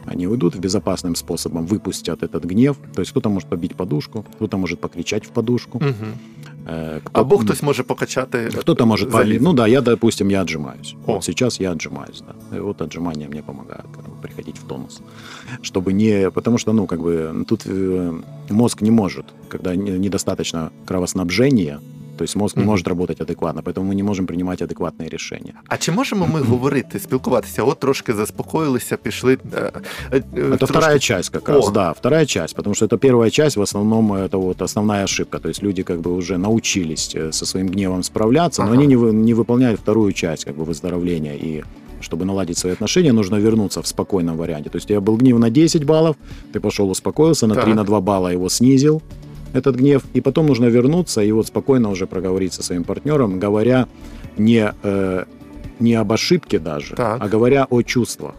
Они 0.06 0.26
уйдут 0.26 0.56
безопасным 0.56 1.14
способом, 1.14 1.66
выпустят 1.66 2.22
этот 2.22 2.44
гнев. 2.44 2.76
То 2.94 3.00
есть 3.02 3.10
кто-то 3.10 3.28
может 3.28 3.48
побить 3.48 3.74
подушку, 3.74 4.24
кто-то 4.36 4.56
может 4.56 4.80
покричать 4.80 5.26
в 5.26 5.30
подушку. 5.30 5.78
Угу. 5.78 6.06
Або 7.12 7.38
хтось 7.38 7.62
може 7.62 7.82
покачати. 7.82 8.50
кто-то 8.60 8.86
может 8.86 9.10
побить. 9.10 9.42
Ну 9.42 9.52
да, 9.52 9.66
я, 9.66 9.80
допустим, 9.80 10.30
я 10.30 10.42
отжимаюсь. 10.42 10.94
О. 11.06 11.12
Вот 11.12 11.24
сейчас 11.24 11.60
я 11.60 11.72
отжимаюсь, 11.72 12.22
да. 12.26 12.56
И 12.56 12.60
вот 12.60 12.82
отжимания 12.82 13.28
мне 13.28 13.42
помогают 13.42 13.86
приходить 14.22 14.56
в 14.58 14.66
тонус. 14.66 15.00
Чтобы 15.62 15.92
не... 15.92 16.30
Потому 16.30 16.58
что, 16.58 16.72
ну, 16.72 16.86
как 16.86 17.00
бы, 17.00 17.44
тут 17.48 17.62
э, 17.66 18.20
мозг 18.50 18.82
не 18.82 18.90
может, 18.90 19.24
когда 19.48 19.74
не- 19.74 19.98
недостаточно 19.98 20.70
кровоснабжения, 20.86 21.80
То 22.19 22.23
есть 22.23 22.35
мозг 22.35 22.55
не 22.57 22.61
Мгм. 22.63 22.69
может 22.71 22.87
работать 22.87 23.21
адекватно, 23.21 23.61
поэтому 23.61 23.91
мы 23.91 23.95
не 23.95 24.03
можем 24.03 24.25
принимать 24.25 24.61
адекватные 24.61 25.09
решения. 25.09 25.53
А 25.67 25.77
чи 25.77 25.91
можемо 25.91 26.27
ми 26.27 26.39
говорити, 26.41 26.99
спілкуватися? 26.99 27.63
От 27.63 27.79
трошки 27.79 28.13
заспокоїлися, 28.13 28.97
пішли. 28.97 29.37
е, 29.53 29.57
е, 29.57 29.71
е, 30.11 30.21
Это 30.41 30.57
трошки- 30.57 30.65
вторая 30.65 30.99
часть 30.99 31.29
как 31.29 31.49
О. 31.49 31.51
раз, 31.51 31.71
да, 31.71 31.91
вторая 31.91 32.25
часть, 32.25 32.55
потому 32.55 32.75
что 32.75 32.85
это 32.85 32.97
первая 32.97 33.29
часть, 33.31 33.57
в 33.57 33.61
основном 33.61 34.13
это 34.13 34.37
вот 34.37 34.61
основная 34.61 35.03
ошибка, 35.03 35.39
то 35.39 35.47
есть 35.49 35.63
люди 35.63 35.83
как 35.83 35.99
бы 35.99 36.11
уже 36.17 36.37
научились 36.37 37.15
э, 37.15 37.31
со 37.31 37.45
своим 37.45 37.67
гневом 37.67 38.03
справляться, 38.03 38.61
но 38.63 38.67
Ага. 38.69 38.77
они 38.77 38.87
не, 38.87 38.95
вы- 38.97 39.13
не 39.13 39.33
выполняют 39.33 39.79
вторую 39.79 40.13
часть 40.13 40.45
как 40.45 40.55
бы 40.55 40.63
выздоровления 40.63 41.35
и 41.35 41.63
чтобы 42.01 42.25
наладить 42.25 42.57
свои 42.57 42.73
отношения, 42.73 43.13
нужно 43.13 43.37
вернуться 43.39 43.81
в 43.81 43.87
спокойном 43.87 44.37
варианте. 44.37 44.69
То 44.69 44.77
есть 44.77 44.85
у 44.85 44.89
тебя 44.89 45.01
был 45.01 45.17
гнев 45.17 45.39
на 45.39 45.49
10 45.49 45.83
баллов, 45.85 46.15
ты 46.53 46.59
пошел 46.59 46.89
успокоился, 46.89 47.47
на 47.47 47.55
3 47.55 47.63
Так. 47.65 47.75
на 47.75 47.83
2 47.83 48.01
балла 48.01 48.31
его 48.33 48.49
снизил, 48.49 49.01
этот 49.52 49.76
гнев, 49.76 50.02
и 50.14 50.20
потом 50.20 50.46
нужно 50.46 50.66
вернуться 50.66 51.22
и 51.22 51.32
вот 51.32 51.46
спокойно 51.46 51.90
уже 51.90 52.06
проговорить 52.06 52.52
со 52.52 52.62
своим 52.62 52.84
партнером, 52.84 53.38
говоря 53.38 53.86
не, 54.36 54.72
э, 54.82 55.24
не 55.80 55.94
об 55.94 56.12
ошибке 56.12 56.58
даже, 56.58 56.94
Так. 56.94 57.20
а 57.22 57.28
говоря 57.28 57.66
о 57.70 57.82
чувствах 57.82 58.34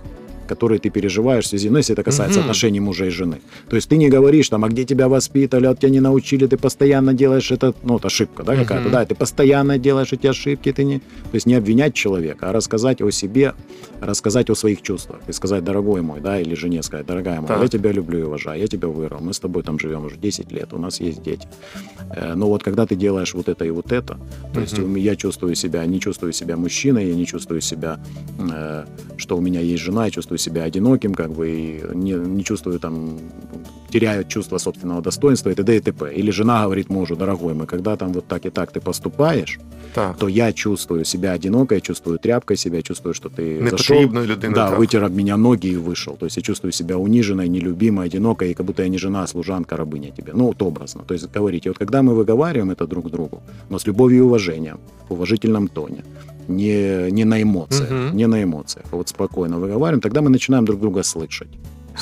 которые 0.52 0.80
ты 0.80 0.90
переживаешь 0.90 1.46
в 1.46 1.48
связи, 1.48 1.70
ну, 1.70 1.78
если 1.78 1.94
это 1.94 2.04
касается 2.04 2.40
Мгм. 2.40 2.46
отношений 2.50 2.82
мужа 2.82 3.06
и 3.06 3.10
жены. 3.10 3.38
То 3.70 3.76
есть 3.78 3.88
ты 3.90 3.96
не 3.98 4.10
говоришь 4.10 4.50
там, 4.50 4.64
а 4.66 4.68
где 4.68 4.84
тебя 4.84 5.08
воспитали, 5.08 5.66
а 5.68 5.74
тебя 5.76 5.90
не 5.90 6.02
научили, 6.02 6.46
ты 6.48 6.58
постоянно 6.58 7.14
делаешь 7.14 7.52
это, 7.52 7.74
ну, 7.84 7.94
вот 7.94 8.06
ошибка, 8.06 8.44
да, 8.44 8.56
какая-то, 8.56 8.90
Мгм. 8.90 8.92
да, 8.92 9.06
ты 9.06 9.16
постоянно 9.16 9.78
делаешь 9.78 10.12
эти 10.14 10.28
ошибки, 10.28 10.72
ты 10.74 10.84
не... 10.84 11.00
То 11.00 11.36
есть 11.36 11.46
не 11.48 11.56
обвинять 11.56 11.94
человека, 11.94 12.50
а 12.50 12.52
рассказать 12.54 13.02
о 13.02 13.12
себе, 13.12 13.54
рассказать 14.02 14.50
о 14.50 14.56
своих 14.56 14.82
чувствах 14.82 15.20
и 15.30 15.32
сказать, 15.32 15.64
дорогой 15.64 16.02
мой, 16.02 16.20
да, 16.20 16.42
или 16.42 16.56
жене 16.56 16.84
сказать, 16.84 17.06
дорогая 17.06 17.40
моя, 17.42 17.48
Так. 17.54 17.62
я 17.62 17.68
тебя 17.68 17.92
люблю 17.94 18.20
и 18.20 18.24
уважаю, 18.24 18.60
я 18.60 18.68
тебя 18.68 18.88
вырвал, 18.88 19.22
мы 19.22 19.32
с 19.34 19.40
тобой 19.40 19.64
там 19.64 19.80
живем 19.80 20.06
уже 20.06 20.18
10 20.18 20.52
лет, 20.52 20.74
у 20.74 20.78
нас 20.78 21.00
есть 21.00 21.22
дети. 21.24 21.48
Э, 22.16 22.34
Но 22.36 22.48
вот 22.48 22.64
когда 22.64 22.86
ты 22.86 22.96
делаешь 22.96 23.34
вот 23.34 23.48
это 23.48 23.64
и 23.66 23.70
вот 23.72 23.92
это, 23.92 24.18
то 24.54 24.60
есть 24.60 24.78
я 24.98 25.16
чувствую 25.16 25.56
себя, 25.56 25.86
не 25.86 26.00
чувствую 26.00 26.34
себя 26.34 26.58
мужчиной, 26.58 27.08
я 27.10 27.16
не 27.16 27.26
чувствую 27.26 27.62
себя, 27.62 28.00
э, 28.40 28.86
что 29.18 29.38
у 29.38 29.42
меня 29.42 29.60
есть 29.62 29.84
жена, 29.84 30.06
я 30.06 30.12
чувствую 30.12 30.40
себя 30.42 30.64
одиноким, 30.64 31.14
как 31.14 31.32
бы, 31.32 31.50
и 31.50 31.84
не, 31.94 32.14
не 32.14 32.44
чувствую 32.44 32.80
там, 32.80 33.18
теряю 33.90 34.24
чувство 34.26 34.58
собственного 34.58 35.02
достоинства 35.02 35.50
и 35.50 35.56
т.д. 35.56 35.78
и 35.78 35.80
т.п. 35.80 36.14
Или 36.14 36.32
жена 36.32 36.64
говорит 36.64 36.90
мужу, 36.90 37.16
дорогой 37.16 37.54
мой, 37.54 37.68
когда 37.68 37.96
там 37.96 38.12
вот 38.14 38.28
так 38.28 38.46
и 38.46 38.50
так 38.50 38.72
ты 38.72 38.80
поступаешь, 38.80 39.60
Так. 39.94 40.18
то 40.18 40.28
я 40.28 40.54
чувствую 40.54 41.06
себя 41.06 41.32
одинокой, 41.34 41.82
чувствую 41.82 42.18
тряпкой 42.18 42.58
себя, 42.58 42.82
чувствую, 42.82 43.14
что 43.14 43.30
ты 43.30 43.70
зашел, 43.70 44.02
людиною. 44.02 44.38
да, 44.56 44.70
так. 44.70 44.80
вытер 44.80 45.04
об 45.04 45.14
меня 45.14 45.38
ноги 45.38 45.68
и 45.68 45.76
вышел. 45.76 46.16
То 46.16 46.26
есть 46.26 46.38
я 46.38 46.44
чувствую 46.44 46.72
себя 46.72 46.98
униженной, 46.98 47.48
нелюбимой, 47.50 48.08
одинокой, 48.08 48.52
и 48.52 48.54
как 48.54 48.66
будто 48.66 48.84
я 48.84 48.90
не 48.90 48.98
жена, 48.98 49.24
а 49.24 49.28
служанка, 49.28 49.76
рабыня 49.78 50.12
тебе. 50.12 50.34
Ну, 50.34 50.46
вот 50.46 50.62
образно. 50.62 51.04
То 51.08 51.14
есть 51.14 51.30
говорите, 51.32 51.70
вот 51.70 51.78
когда 51.78 52.02
мы 52.02 52.16
выговариваем 52.16 52.72
это 52.72 52.88
друг 52.88 53.10
другу, 53.12 53.42
но 53.70 53.78
с 53.78 53.88
любовью 53.88 54.18
и 54.20 54.22
уважением, 54.22 54.80
в 55.10 55.14
уважительном 55.14 55.68
тоне, 55.68 56.04
не, 56.51 57.11
не 57.11 57.25
на 57.25 57.43
эмоциях, 57.43 57.91
Мгм. 57.91 58.17
не 58.17 58.27
на 58.27 58.43
эмоциях, 58.43 58.87
а 58.93 58.97
вот 58.97 59.09
спокойно 59.09 59.59
выговариваем, 59.59 60.01
тогда 60.01 60.21
мы 60.23 60.31
начинаем 60.31 60.65
друг 60.65 60.81
друга 60.81 61.03
слышать. 61.03 61.49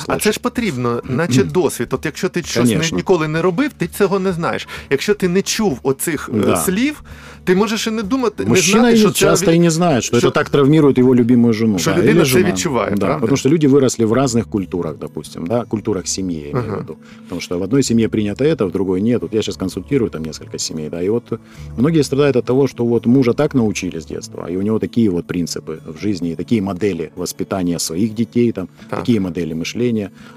А 0.07 0.17
це 0.17 0.31
ж 0.31 0.39
потрібно, 0.39 1.01
наче 1.09 1.43
досвід. 1.43 1.87
От 1.91 2.05
якщо 2.05 2.29
ти 2.29 2.43
щось 2.43 2.63
не, 2.65 2.69
Конечно. 2.75 2.95
ніколи 2.97 3.27
не 3.27 3.41
робив, 3.41 3.71
ти 3.77 3.87
цього 3.87 4.19
не 4.19 4.31
знаєш. 4.33 4.67
Якщо 4.89 5.13
ти 5.13 5.27
не 5.29 5.41
чув 5.41 5.79
оцих 5.83 6.29
е, 6.33 6.37
Да. 6.45 6.55
слів, 6.55 7.03
ти 7.43 7.55
можеш 7.55 7.87
і 7.87 7.91
не 7.91 8.03
думати, 8.03 8.45
Мужчина 8.47 8.77
не 8.77 8.81
знати, 8.81 8.95
и 8.95 8.99
що 8.99 9.11
часто 9.11 9.45
це 9.45 9.55
и 9.55 9.59
не 9.59 9.69
знает, 9.71 10.03
что, 10.03 10.17
что- 10.19 10.27
это 10.27 10.31
так 10.33 10.49
травмирует 10.49 10.97
его 10.97 11.15
любимую 11.15 11.53
жену. 11.53 11.79
Что 11.79 11.91
да, 11.91 11.97
людина 11.97 12.11
или 12.13 12.19
це 12.23 12.25
жена. 12.29 12.49
відчуває, 12.51 12.91
да, 12.91 12.95
правда? 13.05 13.19
Потому 13.21 13.37
что 13.37 13.49
люди 13.49 13.67
выросли 13.67 14.05
в 14.05 14.13
разных 14.13 14.43
культурах, 14.49 14.95
допустим, 14.97 15.45
да, 15.47 15.63
культурах 15.63 16.07
семьи, 16.07 16.39
я 16.39 16.49
имею 16.49 16.65
Ага. 16.67 16.75
в 16.77 16.79
виду. 16.79 16.95
Потому 17.23 17.41
что 17.41 17.59
в 17.59 17.61
одной 17.63 17.83
семье 17.83 18.07
принято 18.09 18.43
это, 18.45 18.65
в 18.65 18.71
другой 18.71 19.01
нет. 19.01 19.21
Вот 19.21 19.33
я 19.33 19.41
сейчас 19.41 19.57
консультирую 19.57 20.09
там 20.09 20.23
несколько 20.25 20.59
семей, 20.59 20.89
да, 20.89 21.01
и 21.03 21.09
вот 21.09 21.39
многие 21.77 22.03
страдают 22.03 22.35
от 22.35 22.45
того, 22.45 22.67
что 22.67 22.85
вот 22.85 23.05
мужа 23.05 23.33
так 23.33 23.55
научили 23.55 23.97
с 23.99 24.05
детства, 24.05 24.47
и 24.51 24.57
у 24.57 24.61
него 24.61 24.79
такие 24.79 25.09
вот 25.09 25.25
принципы 25.27 25.77
в 25.97 26.01
жизни, 26.01 26.29
и 26.31 26.35
такие 26.35 26.61
модели 26.61 27.09
воспитания 27.15 27.79
своих 27.79 28.13
детей, 28.13 28.51
там, 28.51 28.67
Так. 28.89 28.99
такие 28.99 29.19
модели 29.19 29.53
мышления, 29.53 29.78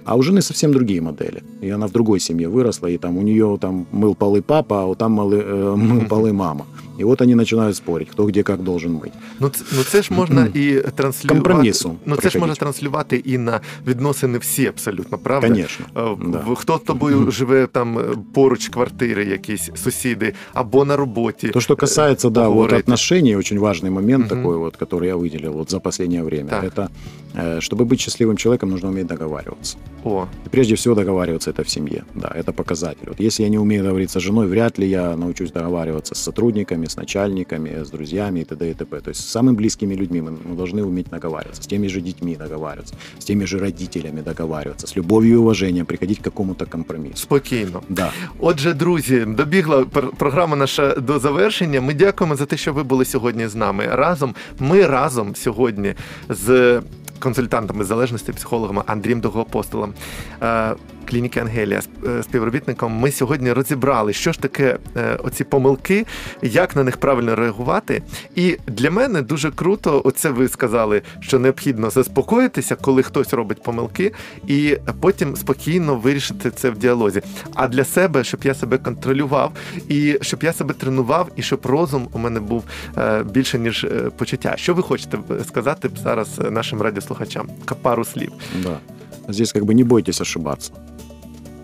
а 0.04 0.16
у 0.16 0.22
жены 0.22 0.42
совсем 0.42 0.72
другие 0.72 1.00
модели. 1.00 1.42
И 1.60 1.70
она 1.70 1.86
в 1.86 1.92
другой 1.92 2.20
семье 2.20 2.48
выросла, 2.48 2.86
и 2.86 2.98
там 2.98 3.16
у 3.16 3.22
нее 3.22 3.58
там 3.60 3.86
мыл 3.92 4.14
полы 4.14 4.42
папа, 4.42 4.82
а 4.82 4.86
вот 4.86 4.98
там 4.98 5.12
мылы, 5.12 5.42
э, 5.44 5.74
мыл 5.76 6.06
полы 6.08 6.32
мама. 6.32 6.66
И 7.00 7.04
вот 7.04 7.22
они 7.22 7.34
начинают 7.34 7.76
спорить, 7.76 8.08
кто 8.10 8.26
где 8.26 8.42
как 8.42 8.62
должен 8.62 8.92
быть. 8.96 9.12
Ну 9.40 9.48
це, 9.48 9.64
ну 9.76 9.82
це 9.82 10.02
ж 10.02 10.12
можна 10.14 10.46
і 10.54 10.82
транслювати. 10.94 11.28
Компромісу 11.28 11.88
Ну 11.88 11.96
це 11.96 12.04
ж 12.06 12.16
приходить. 12.22 12.40
можна 12.40 12.54
транслювати 12.54 13.16
і 13.16 13.38
на 13.38 13.60
відносини 13.86 14.38
всі 14.38 14.66
абсолютно, 14.66 15.18
правда? 15.18 15.48
Конечно. 15.48 15.86
Е, 15.96 16.00
в- 16.02 16.30
Да. 16.30 16.38
в- 16.38 16.54
Хто 16.54 16.76
з 16.78 16.80
тобою 16.80 17.30
живе 17.30 17.66
там 17.66 17.98
е, 17.98 18.02
поруч 18.34 18.68
квартири, 18.68 19.24
якісь 19.24 19.70
сусіди, 19.74 20.32
або 20.54 20.84
на 20.84 20.96
роботі. 20.96 21.48
То, 21.48 21.60
что 21.60 21.76
касается, 21.76 22.30
да, 22.30 22.40
вот 22.40 22.48
поговорить. 22.54 22.80
отношений, 22.80 23.36
очень 23.36 23.58
важный 23.58 23.90
момент 23.90 24.26
Мгм. 24.26 24.36
такой 24.42 24.56
вот, 24.58 24.78
который 24.78 25.04
я 25.06 25.16
выделил 25.16 25.52
вот 25.52 25.70
за 25.70 25.80
последнее 25.80 26.22
время, 26.22 26.50
Так. 26.50 26.64
это, 26.64 26.88
э, 27.36 27.56
чтобы 27.60 27.84
быть 27.86 27.98
счастливым 28.00 28.36
человеком, 28.36 28.70
нужно 28.70 28.88
уметь 28.88 29.06
договариваться. 29.06 29.76
О, 30.04 30.26
И 30.46 30.48
прежде 30.50 30.74
всего 30.74 30.94
договариваться 30.94 31.50
это 31.50 31.62
в 31.64 31.68
семье, 31.68 32.02
да, 32.14 32.28
это 32.40 32.52
показатель. 32.52 33.06
Вот 33.08 33.20
если 33.20 33.44
я 33.44 33.50
не 33.50 33.58
умею 33.58 33.82
договориться 33.82 34.18
с 34.20 34.22
женой, 34.22 34.46
вряд 34.46 34.78
ли 34.78 34.88
я 34.88 35.16
научусь 35.16 35.52
договариваться 35.52 36.14
с 36.14 36.18
сотрудниками, 36.22 36.81
с 36.88 36.96
начальниками, 36.96 37.82
с 37.84 37.90
друзьями 37.90 38.40
и 38.40 38.44
т.д. 38.44 38.70
и 38.70 38.74
т.п. 38.74 39.00
То 39.00 39.10
есть 39.10 39.20
с 39.20 39.36
самыми 39.36 39.56
близкими 39.56 39.94
людьми 39.94 40.20
мы, 40.20 40.30
мы 40.30 40.56
должны 40.56 40.82
уметь 40.84 41.08
договариваться, 41.10 41.62
с 41.62 41.66
теми 41.66 41.88
же 41.88 42.00
детьми 42.00 42.36
договариваться, 42.36 42.94
с 43.18 43.24
теми 43.24 43.44
же 43.46 43.58
родителями 43.58 44.20
договариваться, 44.20 44.86
с 44.86 44.96
любовью 44.96 45.32
и 45.32 45.36
уважением 45.36 45.86
приходить 45.86 46.18
к 46.18 46.24
какому-то 46.24 46.66
компромиссу. 46.66 47.16
спокійно. 47.16 47.82
Да. 47.88 48.10
Отже, 48.38 48.74
друзі, 48.74 49.24
добігла 49.28 49.78
пр- 49.84 50.10
програма 50.16 50.56
наша 50.56 50.94
до 50.94 51.18
завершення. 51.18 51.80
Ми 51.80 51.94
дякуємо 51.94 52.36
за 52.36 52.46
те, 52.46 52.56
що 52.56 52.72
ви 52.72 52.82
були 52.82 53.04
сьогодні 53.04 53.48
з 53.48 53.54
нами. 53.54 53.86
Разом 53.92 54.34
ми 54.58 54.86
разом 54.86 55.34
сьогодні 55.36 55.94
з 56.28 56.80
консультантами 57.18 57.84
з 57.84 57.86
залежності, 57.86 58.32
психологами 58.32 58.82
Андрієм 58.86 59.20
Довгоапостолом. 59.20 59.94
Клініки 61.13 61.39
Ангелія 61.39 61.81
е, 62.07 62.23
співробітником. 62.23 62.93
Ми 62.93 63.11
сьогодні 63.11 63.51
розібрали, 63.51 64.13
що 64.13 64.31
ж 64.31 64.39
таке 64.39 64.77
е, 64.97 65.15
оці 65.23 65.43
помилки, 65.43 66.05
як 66.41 66.75
на 66.75 66.83
них 66.83 66.97
правильно 66.97 67.35
реагувати. 67.35 68.01
І 68.35 68.57
для 68.67 68.91
мене 68.91 69.21
дуже 69.21 69.51
круто, 69.51 70.01
оце 70.05 70.29
ви 70.29 70.47
сказали, 70.47 71.01
що 71.19 71.39
необхідно 71.39 71.89
заспокоїтися, 71.89 72.75
коли 72.75 73.03
хтось 73.03 73.33
робить 73.33 73.63
помилки, 73.63 74.11
і 74.47 74.77
потім 74.99 75.35
спокійно 75.35 75.95
вирішити 75.95 76.51
це 76.51 76.69
в 76.69 76.77
діалозі. 76.77 77.21
А 77.55 77.67
для 77.67 77.83
себе, 77.83 78.23
щоб 78.23 78.39
я 78.43 78.53
себе 78.53 78.77
контролював, 78.77 79.51
і 79.89 80.17
щоб 80.21 80.43
я 80.43 80.53
себе 80.53 80.73
тренував, 80.73 81.29
і 81.35 81.41
щоб 81.41 81.65
розум 81.65 82.07
у 82.11 82.19
мене 82.19 82.39
був 82.39 82.63
е, 82.97 83.23
більше 83.23 83.59
ніж 83.59 83.87
почуття. 84.17 84.53
Що 84.57 84.73
ви 84.73 84.81
хочете 84.81 85.17
сказати 85.47 85.89
зараз 86.03 86.39
нашим 86.51 86.81
радіослухачам? 86.81 87.49
Пару 87.81 88.05
слів. 88.05 88.31
Да. 88.63 88.77
Здесь 89.27 89.53
как 89.53 89.65
бы 89.65 89.73
не 89.73 89.83
бойтесь 89.83 90.21
ошибаться. 90.21 90.73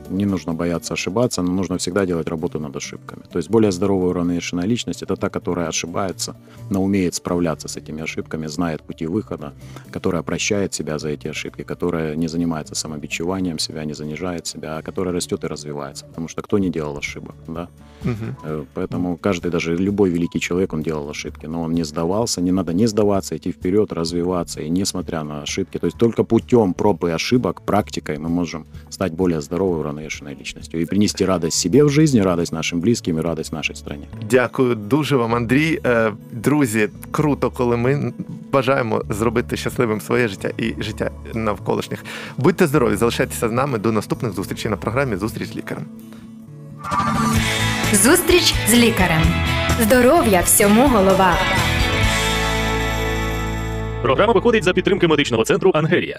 Не 0.09 0.25
нужно 0.25 0.53
бояться 0.53 0.93
ошибаться, 0.93 1.41
но 1.41 1.51
нужно 1.51 1.77
всегда 1.77 2.05
делать 2.05 2.27
работу 2.27 2.59
над 2.59 2.75
ошибками. 2.75 3.23
То 3.31 3.37
есть 3.37 3.49
более 3.49 3.71
здоровая 3.71 4.09
уравновешенная 4.09 4.65
личность– 4.65 5.01
это 5.03 5.15
та, 5.15 5.29
которая 5.29 5.67
ошибается, 5.67 6.35
но 6.69 6.83
умеет 6.83 7.15
справляться 7.15 7.67
с 7.67 7.77
этими 7.77 8.01
ошибками, 8.01 8.47
знает 8.47 8.81
пути 8.81 9.05
выхода, 9.05 9.53
которая 9.91 10.23
прощает 10.23 10.73
себя 10.73 10.97
за 10.99 11.09
эти 11.09 11.27
ошибки, 11.27 11.63
которая 11.63 12.15
не 12.15 12.27
занимается 12.27 12.75
самобичеванием 12.75 13.59
себя, 13.59 13.85
не 13.85 13.93
занижает 13.93 14.47
себя, 14.47 14.77
а 14.77 14.81
которая 14.81 15.13
растет 15.13 15.43
и 15.43 15.47
развивается. 15.47 16.05
Потому 16.05 16.27
что 16.27 16.41
кто 16.41 16.57
не 16.57 16.69
делал 16.69 16.97
ошибок, 16.97 17.35
да? 17.47 17.69
Угу. 18.03 18.65
Поэтому 18.73 19.17
каждый, 19.17 19.51
даже 19.51 19.75
любой 19.75 20.09
великий 20.09 20.39
человек, 20.39 20.73
он 20.73 20.81
делал 20.81 21.09
ошибки, 21.09 21.45
но 21.45 21.61
он 21.61 21.73
не 21.73 21.83
сдавался, 21.83 22.41
не 22.41 22.51
надо 22.51 22.73
не 22.73 22.87
сдаваться, 22.87 23.35
идти 23.35 23.51
вперед, 23.51 23.93
развиваться, 23.93 24.61
и 24.61 24.69
несмотря 24.69 25.23
на 25.23 25.41
ошибки, 25.41 25.77
то 25.77 25.85
есть 25.85 25.97
только 25.97 26.23
путем 26.23 26.73
проб 26.73 27.03
и 27.03 27.09
ошибок, 27.09 27.61
практикой 27.61 28.17
мы 28.17 28.29
можем 28.29 28.65
стать 28.89 29.13
более 29.13 29.41
здоровой, 29.41 29.79
уравновешенной 29.79 29.98
личностью 30.39 30.81
и 30.81 30.85
принести 30.85 31.25
радость 31.25 31.57
себе 31.57 31.83
в 31.83 31.89
жизни, 31.89 32.21
радость 32.21 32.53
нашим 32.53 32.79
близким 32.81 33.17
и 33.17 33.21
радость 33.21 33.53
нашей 33.53 33.75
стране. 33.75 34.07
Дякую 34.29 34.75
дуже 34.75 35.15
вам, 35.15 35.35
Андрій. 35.35 35.79
Е, 35.85 36.11
Друзі, 36.31 36.89
круто, 37.11 37.51
коли 37.51 37.77
ми 37.77 38.13
бажаємо 38.51 39.03
зробити 39.09 39.57
щасливим 39.57 40.01
своє 40.01 40.27
життя 40.27 40.49
і 40.57 40.73
життя 40.79 41.11
навколишніх. 41.33 42.03
Будьте 42.37 42.67
здорові, 42.67 42.95
залишайтеся 42.95 43.49
з 43.49 43.51
нами 43.51 43.77
до 43.77 43.91
наступних 43.91 44.31
зустрічей 44.31 44.71
на 44.71 44.77
програмі 44.77 45.15
Зустріч 45.15 45.49
з 45.49 45.55
лікарем. 45.55 45.85
Зустріч 47.93 48.53
з 48.67 48.73
лікарем. 48.73 49.21
Здоров'я 49.81 50.41
всьому 50.41 50.87
голова. 50.87 51.33
Програма 54.01 54.33
виходить 54.33 54.63
за 54.63 54.73
підтримки 54.73 55.07
медичного 55.07 55.43
центру 55.43 55.71
Ангелія. 55.73 56.17